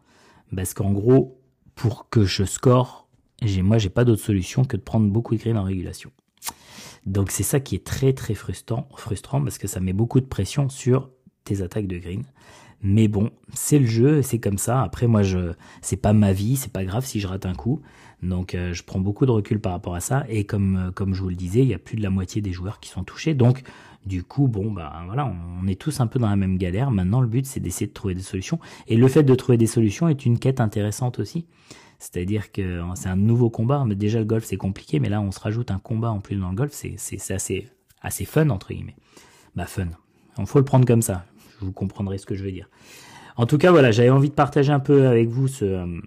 Parce 0.54 0.74
qu'en 0.74 0.92
gros, 0.92 1.40
pour 1.74 2.08
que 2.08 2.24
je 2.24 2.44
score, 2.44 3.08
j'ai, 3.42 3.62
moi, 3.62 3.78
j'ai 3.78 3.90
pas 3.90 4.04
d'autre 4.04 4.22
solution 4.22 4.64
que 4.64 4.76
de 4.76 4.82
prendre 4.82 5.10
beaucoup 5.10 5.34
de 5.34 5.40
green 5.40 5.56
en 5.56 5.62
régulation. 5.62 6.10
Donc 7.06 7.30
c'est 7.30 7.42
ça 7.42 7.60
qui 7.60 7.74
est 7.74 7.84
très 7.84 8.12
très 8.12 8.34
frustrant, 8.34 8.88
frustrant 8.94 9.42
parce 9.42 9.58
que 9.58 9.66
ça 9.66 9.80
met 9.80 9.92
beaucoup 9.92 10.20
de 10.20 10.26
pression 10.26 10.68
sur 10.68 11.10
tes 11.44 11.62
attaques 11.62 11.86
de 11.86 11.98
green. 11.98 12.24
Mais 12.82 13.08
bon, 13.08 13.30
c'est 13.52 13.78
le 13.78 13.86
jeu, 13.86 14.22
c'est 14.22 14.38
comme 14.38 14.58
ça. 14.58 14.82
Après 14.82 15.06
moi 15.06 15.22
je 15.22 15.52
c'est 15.82 15.96
pas 15.96 16.12
ma 16.12 16.32
vie, 16.32 16.56
c'est 16.56 16.72
pas 16.72 16.84
grave 16.84 17.04
si 17.04 17.20
je 17.20 17.26
rate 17.26 17.46
un 17.46 17.54
coup. 17.54 17.80
Donc 18.22 18.54
euh, 18.54 18.72
je 18.72 18.82
prends 18.82 19.00
beaucoup 19.00 19.26
de 19.26 19.30
recul 19.30 19.60
par 19.60 19.72
rapport 19.72 19.94
à 19.94 20.00
ça 20.00 20.24
et 20.28 20.44
comme 20.44 20.76
euh, 20.76 20.90
comme 20.90 21.14
je 21.14 21.22
vous 21.22 21.28
le 21.28 21.34
disais, 21.36 21.60
il 21.60 21.68
y 21.68 21.74
a 21.74 21.78
plus 21.78 21.96
de 21.96 22.02
la 22.02 22.10
moitié 22.10 22.42
des 22.42 22.52
joueurs 22.52 22.80
qui 22.80 22.88
sont 22.88 23.04
touchés. 23.04 23.34
Donc 23.34 23.62
du 24.06 24.22
coup, 24.22 24.48
bon 24.48 24.72
bah 24.72 25.02
voilà, 25.06 25.30
on 25.62 25.66
est 25.66 25.78
tous 25.78 26.00
un 26.00 26.06
peu 26.06 26.18
dans 26.18 26.28
la 26.28 26.36
même 26.36 26.56
galère. 26.56 26.90
Maintenant 26.90 27.20
le 27.20 27.28
but 27.28 27.46
c'est 27.46 27.60
d'essayer 27.60 27.86
de 27.86 27.92
trouver 27.92 28.14
des 28.14 28.22
solutions 28.22 28.58
et 28.88 28.96
le 28.96 29.08
fait 29.08 29.22
de 29.22 29.34
trouver 29.34 29.58
des 29.58 29.66
solutions 29.66 30.08
est 30.08 30.24
une 30.24 30.38
quête 30.38 30.60
intéressante 30.60 31.18
aussi. 31.18 31.46
C'est-à-dire 32.00 32.50
que 32.50 32.82
c'est 32.94 33.10
un 33.10 33.16
nouveau 33.16 33.50
combat. 33.50 33.84
Mais 33.86 33.94
déjà, 33.94 34.18
le 34.18 34.24
golf, 34.24 34.44
c'est 34.44 34.56
compliqué, 34.56 34.98
mais 34.98 35.10
là, 35.10 35.20
on 35.20 35.30
se 35.30 35.38
rajoute 35.38 35.70
un 35.70 35.78
combat 35.78 36.10
en 36.10 36.20
plus 36.20 36.36
dans 36.36 36.48
le 36.48 36.56
golf. 36.56 36.72
C'est, 36.72 36.94
c'est, 36.96 37.32
assez, 37.32 37.68
assez 38.00 38.24
fun, 38.24 38.48
entre 38.48 38.72
guillemets. 38.72 38.96
Bah, 39.54 39.66
fun. 39.66 39.88
Il 40.38 40.46
faut 40.46 40.58
le 40.58 40.64
prendre 40.64 40.86
comme 40.86 41.02
ça. 41.02 41.26
Vous 41.60 41.72
comprendrez 41.72 42.18
ce 42.18 42.26
que 42.26 42.34
je 42.34 42.44
veux 42.44 42.52
dire. 42.52 42.68
En 43.36 43.46
tout 43.46 43.58
cas, 43.58 43.70
voilà, 43.70 43.90
j'avais 43.90 44.10
envie 44.10 44.28
de 44.28 44.34
partager 44.34 44.72
un 44.72 44.80
peu 44.80 45.06
avec 45.06 45.28
vous 45.28 45.48
ce, 45.48 46.00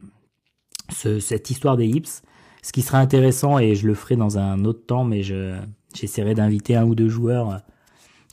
ce, 0.91 1.19
cette 1.19 1.49
histoire 1.49 1.77
des 1.77 1.87
hips. 1.87 2.21
Ce 2.61 2.71
qui 2.71 2.81
sera 2.81 2.99
intéressant, 2.99 3.59
et 3.59 3.75
je 3.75 3.87
le 3.87 3.93
ferai 3.93 4.15
dans 4.15 4.37
un 4.37 4.63
autre 4.65 4.85
temps, 4.85 5.03
mais 5.03 5.21
je, 5.21 5.59
j'essaierai 5.93 6.33
d'inviter 6.33 6.75
un 6.75 6.85
ou 6.85 6.95
deux 6.95 7.09
joueurs 7.09 7.61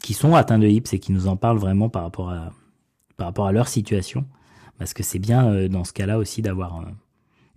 qui 0.02 0.14
sont 0.14 0.34
atteints 0.34 0.58
de 0.58 0.66
hips 0.66 0.92
et 0.92 0.98
qui 0.98 1.12
nous 1.12 1.26
en 1.26 1.36
parlent 1.36 1.58
vraiment 1.58 1.88
par 1.88 2.02
rapport 2.02 2.30
à, 2.30 2.52
par 3.16 3.26
rapport 3.26 3.46
à 3.46 3.52
leur 3.52 3.68
situation. 3.68 4.24
Parce 4.78 4.94
que 4.94 5.02
c'est 5.02 5.18
bien 5.18 5.46
euh, 5.46 5.68
dans 5.68 5.84
ce 5.84 5.92
cas-là 5.92 6.18
aussi 6.18 6.42
d'avoir 6.42 6.80
euh, 6.80 6.84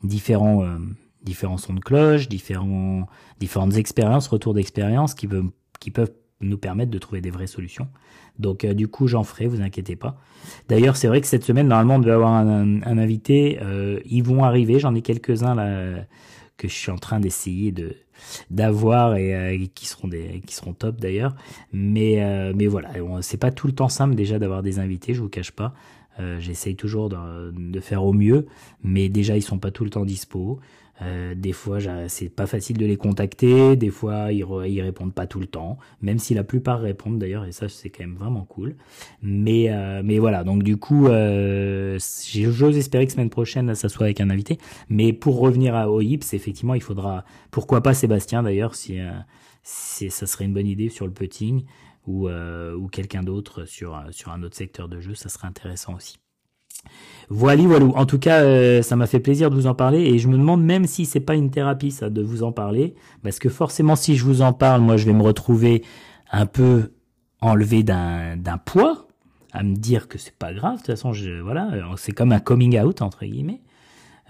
différents, 0.04 0.64
euh, 0.64 0.78
différents 1.24 1.58
sons 1.58 1.74
de 1.74 1.80
cloche, 1.80 2.28
différentes 2.28 3.08
expériences, 3.76 4.28
retours 4.28 4.54
d'expérience 4.54 5.14
qui 5.14 5.28
qui 5.80 5.92
peuvent 5.92 6.14
nous 6.44 6.58
permettre 6.58 6.92
de 6.92 6.98
trouver 6.98 7.22
des 7.22 7.32
vraies 7.32 7.48
solutions. 7.48 7.88
Donc 8.40 8.64
euh, 8.64 8.74
du 8.74 8.88
coup, 8.88 9.08
j'en 9.08 9.24
ferai, 9.24 9.48
vous 9.48 9.62
inquiétez 9.62 9.96
pas. 9.96 10.18
D'ailleurs, 10.68 10.98
c'est 10.98 11.08
vrai 11.08 11.22
que 11.22 11.28
cette 11.28 11.44
semaine, 11.44 11.68
normalement, 11.68 11.96
on 11.96 12.00
devait 12.00 12.12
avoir 12.12 12.34
un, 12.34 12.82
invité. 12.84 13.60
Euh, 13.62 14.00
ils 14.06 14.24
vont 14.24 14.44
arriver, 14.44 14.80
j'en 14.80 14.96
ai 14.96 15.02
quelques-uns 15.02 15.56
là 15.56 16.06
que 16.58 16.68
je 16.68 16.74
suis 16.74 16.92
en 16.92 16.98
train 16.98 17.20
d'essayer 17.20 17.72
de 17.72 17.96
d'avoir 18.52 19.16
et 19.16 19.72
qui 19.74 19.88
seront 19.88 20.08
des 20.08 20.42
qui 20.46 20.54
seront 20.56 20.74
top 20.74 21.00
d'ailleurs. 21.02 21.36
Mais 21.74 22.54
mais 22.54 22.68
voilà, 22.68 22.90
c'est 23.22 23.40
pas 23.40 23.52
tout 23.52 23.68
le 23.68 23.74
temps 23.74 23.90
simple 23.90 24.16
déjà 24.16 24.38
d'avoir 24.38 24.62
des 24.62 24.80
invités, 24.80 25.14
je 25.14 25.22
vous 25.22 25.30
cache 25.30 25.52
pas. 25.52 25.74
Euh, 26.20 26.40
j'essaye 26.40 26.76
toujours 26.76 27.10
de, 27.10 27.80
faire 27.80 28.04
au 28.04 28.14
mieux, 28.14 28.46
mais 28.84 29.10
déjà 29.10 29.36
ils 29.36 29.42
sont 29.42 29.60
pas 29.60 29.72
tout 29.72 29.84
le 29.84 29.90
temps 29.90 30.06
dispo. 30.06 30.60
Euh, 31.02 31.34
des 31.36 31.54
fois, 31.54 31.80
c'est 32.08 32.30
pas 32.30 32.46
facile 32.46 32.78
de 32.78 32.86
les 32.86 32.98
contacter. 32.98 33.76
Des 33.76 33.90
fois, 33.90 34.32
ils, 34.32 34.46
ils 34.68 34.82
répondent 34.82 35.14
pas 35.14 35.26
tout 35.26 35.40
le 35.40 35.48
temps, 35.48 35.80
même 36.02 36.20
si 36.20 36.36
la 36.36 36.44
plupart 36.44 36.80
répondent 36.82 37.18
d'ailleurs, 37.18 37.46
et 37.46 37.52
ça 37.52 37.68
c'est 37.68 37.90
quand 37.90 38.04
même 38.04 38.16
vraiment 38.16 38.46
cool. 38.46 38.76
Mais 39.24 39.72
euh, 39.72 40.02
mais 40.06 40.20
voilà, 40.20 40.44
donc 40.44 40.62
du 40.62 40.78
coup, 40.78 41.08
j'ose 41.08 42.78
espérer 42.78 43.08
que 43.08 43.12
semaine 43.12 43.32
prochaine 43.32 43.74
ça 43.74 43.90
soit 43.90 44.06
avec 44.06 44.22
un 44.22 44.30
invité. 44.30 44.60
Mais 44.90 45.14
pour 45.14 45.40
revenir 45.40 45.76
à 45.76 45.90
OIPS, 45.90 46.34
effectivement, 46.34 46.76
il 46.76 46.82
faudra, 46.84 47.26
pourquoi 47.50 47.82
pas 47.82 47.96
Sébastien 47.96 48.44
d'ailleurs, 48.44 48.76
si, 48.76 49.00
si 49.64 50.12
ça 50.12 50.28
serait 50.28 50.46
une 50.46 50.54
bonne 50.54 50.68
idée 50.68 50.90
sur 50.90 51.08
le 51.08 51.12
putting 51.12 51.64
ou, 52.08 52.28
euh, 52.28 52.76
ou 52.76 52.88
quelqu'un 52.88 53.24
d'autre 53.24 53.66
sur, 53.66 54.02
sur 54.12 54.32
un 54.32 54.44
autre 54.44 54.56
secteur 54.56 54.88
de 54.88 55.00
jeu, 55.00 55.16
ça 55.16 55.30
serait 55.30 55.48
intéressant 55.48 55.96
aussi. 55.96 56.20
Voilà, 57.30 57.64
voilà. 57.64 57.86
En 57.86 58.06
tout 58.06 58.20
cas, 58.20 58.42
euh, 58.42 58.82
ça 58.82 58.96
m'a 58.96 59.08
fait 59.08 59.20
plaisir 59.20 59.50
de 59.50 59.56
vous 59.56 59.68
en 59.68 59.76
parler 59.76 60.02
et 60.02 60.20
je 60.20 60.28
me 60.28 60.38
demande 60.38 60.64
même 60.64 60.86
si 60.86 61.06
c'est 61.06 61.20
pas 61.22 61.36
une 61.36 61.50
thérapie 61.50 61.92
ça 61.92 62.10
de 62.10 62.22
vous 62.22 62.44
en 62.44 62.52
parler, 62.52 62.96
parce 63.24 63.40
que 63.40 63.50
forcément, 63.50 63.96
si 63.96 64.18
je 64.18 64.26
vous 64.26 64.42
en 64.42 64.54
parle, 64.54 64.82
moi, 64.82 64.98
je 64.98 65.06
vais 65.06 65.14
me 65.14 65.24
retrouver 65.24 65.84
un 66.32 66.46
peu 66.46 66.92
enlevé 67.42 67.84
d'un 67.84 68.38
d'un 68.38 68.58
poids, 68.58 69.08
à 69.52 69.64
me 69.64 69.76
dire 69.76 70.08
que 70.08 70.18
c'est 70.18 70.36
pas 70.36 70.54
grave. 70.54 70.74
De 70.74 70.78
toute 70.80 70.88
façon, 70.88 71.14
je, 71.14 71.40
voilà, 71.42 71.72
c'est 71.98 72.12
comme 72.12 72.32
un 72.32 72.40
coming 72.40 72.80
out 72.80 73.02
entre 73.02 73.26
guillemets. 73.26 73.62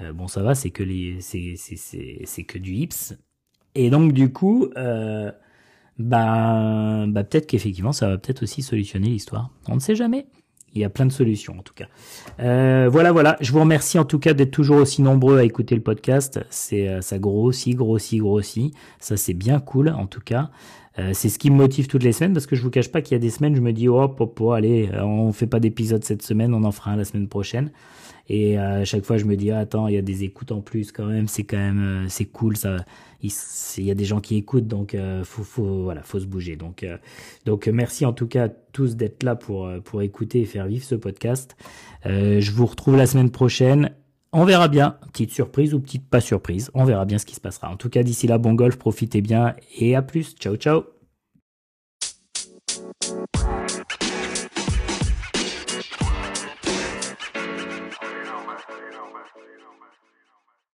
Euh, 0.02 0.14
bon, 0.14 0.28
ça 0.28 0.44
va, 0.44 0.56
c'est 0.56 0.72
que 0.72 0.84
les, 0.84 1.22
c'est 1.22 1.56
c'est 1.58 2.22
c'est 2.26 2.44
que 2.44 2.58
du 2.60 2.74
hips. 2.74 3.14
Et 3.76 3.90
donc 3.90 4.14
du 4.14 4.32
coup, 4.32 4.70
euh, 4.78 5.32
bah, 6.00 7.06
bah 7.08 7.24
peut-être 7.24 7.48
qu'effectivement 7.48 7.92
ça 7.92 8.10
va 8.10 8.18
peut-être 8.18 8.44
aussi 8.44 8.62
solutionner 8.62 9.10
l'histoire. 9.10 9.50
On 9.68 9.76
ne 9.76 9.80
sait 9.80 9.96
jamais. 9.96 10.28
Il 10.76 10.82
y 10.82 10.86
a 10.86 10.90
plein 10.90 11.06
de 11.06 11.12
solutions 11.12 11.56
en 11.60 11.62
tout 11.62 11.76
cas. 11.76 11.86
Euh, 12.40 12.90
voilà, 12.92 13.12
voilà. 13.12 13.38
Je 13.42 13.52
vous 13.52 13.60
remercie 13.60 14.00
en 14.00 14.06
tout 14.06 14.18
cas 14.18 14.34
d'être 14.34 14.50
toujours 14.50 14.78
aussi 14.78 15.04
nombreux 15.04 15.38
à 15.38 15.44
écouter 15.44 15.76
le 15.76 15.82
podcast. 15.82 16.40
C'est 16.50 16.88
euh, 16.88 17.02
ça 17.02 17.20
grossit, 17.20 17.76
grossit, 17.76 18.20
grossit. 18.20 18.74
Ça 19.00 19.16
c'est 19.16 19.36
bien 19.36 19.60
cool 19.60 19.90
en 19.90 20.08
tout 20.08 20.22
cas. 20.22 20.50
Euh, 20.98 21.12
c'est 21.14 21.30
ce 21.30 21.38
qui 21.38 21.52
me 21.52 21.56
motive 21.56 21.88
toutes 21.88 22.04
les 22.04 22.12
semaines 22.12 22.34
parce 22.34 22.48
que 22.48 22.56
je 22.56 22.64
vous 22.64 22.72
cache 22.72 22.92
pas 22.92 23.02
qu'il 23.02 23.14
y 23.14 23.16
a 23.16 23.20
des 23.20 23.32
semaines 23.32 23.56
je 23.56 23.62
me 23.62 23.74
dis 23.74 23.88
oh 23.88 24.08
popo 24.08 24.52
allez 24.52 24.92
on 24.94 25.32
fait 25.32 25.48
pas 25.48 25.60
d'épisode 25.60 26.04
cette 26.04 26.22
semaine 26.22 26.54
on 26.54 26.64
en 26.64 26.72
fera 26.72 26.92
un 26.92 26.98
la 26.98 27.04
semaine 27.04 27.28
prochaine 27.28 27.72
Et 28.30 28.58
à 28.58 28.86
chaque 28.86 29.04
fois, 29.04 29.18
je 29.18 29.26
me 29.26 29.36
dis, 29.36 29.52
ah, 29.52 29.60
attends, 29.60 29.88
il 29.88 29.96
y 29.96 29.98
a 29.98 30.02
des 30.02 30.24
écoutes 30.24 30.52
en 30.52 30.62
plus 30.62 30.92
quand 30.92 31.06
même. 31.06 31.28
C'est 31.28 31.44
quand 31.44 31.58
même, 31.58 32.06
euh, 32.06 32.10
c'est 32.10 32.26
cool. 32.26 32.56
Ça, 32.56 32.78
il, 33.22 33.32
y 33.84 33.92
a 33.92 33.96
des 33.96 34.06
gens 34.06 34.22
qui 34.22 34.38
écoutent, 34.38 34.68
donc 34.68 34.96
euh, 34.96 35.24
faut, 35.24 35.44
faut, 35.44 35.84
voilà, 35.84 36.04
faut 36.04 36.20
se 36.20 36.26
bouger. 36.26 36.56
Donc, 36.56 36.84
euh, 36.84 36.98
donc 37.46 37.68
merci 37.68 38.06
en 38.06 38.14
tout 38.14 38.28
cas 38.28 38.46
à 38.46 38.50
tous 38.50 38.96
d'être 38.96 39.24
là 39.24 39.36
pour 39.36 39.70
pour 39.84 40.02
écouter 40.02 40.42
et 40.42 40.46
faire 40.46 40.68
vivre 40.68 40.84
ce 40.84 40.96
podcast. 40.96 41.56
je 42.06 42.52
vous 42.52 42.66
retrouve 42.66 42.96
la 42.98 43.06
semaine 43.06 43.30
prochaine. 43.30 43.92
On 44.36 44.46
verra 44.46 44.68
bien, 44.68 44.98
petite 45.12 45.32
surprise 45.32 45.76
ou 45.76 45.80
petite 45.80 46.10
pas 46.10 46.20
surprise. 46.20 46.72
On 46.74 46.86
verra 46.86 47.06
bien 47.06 47.20
ce 47.20 47.26
qui 47.26 47.36
se 47.36 47.42
passera. 47.42 47.70
En 47.70 47.78
tout 47.78 47.90
cas, 47.90 48.02
d'ici 48.02 48.26
là, 48.26 48.40
bon 48.40 48.56
golf, 48.56 48.78
profitez 48.78 49.22
bien 49.22 49.56
et 49.78 49.96
à 49.96 50.02
plus. 50.02 50.34
Ciao, 50.40 50.56
ciao. 50.56 50.93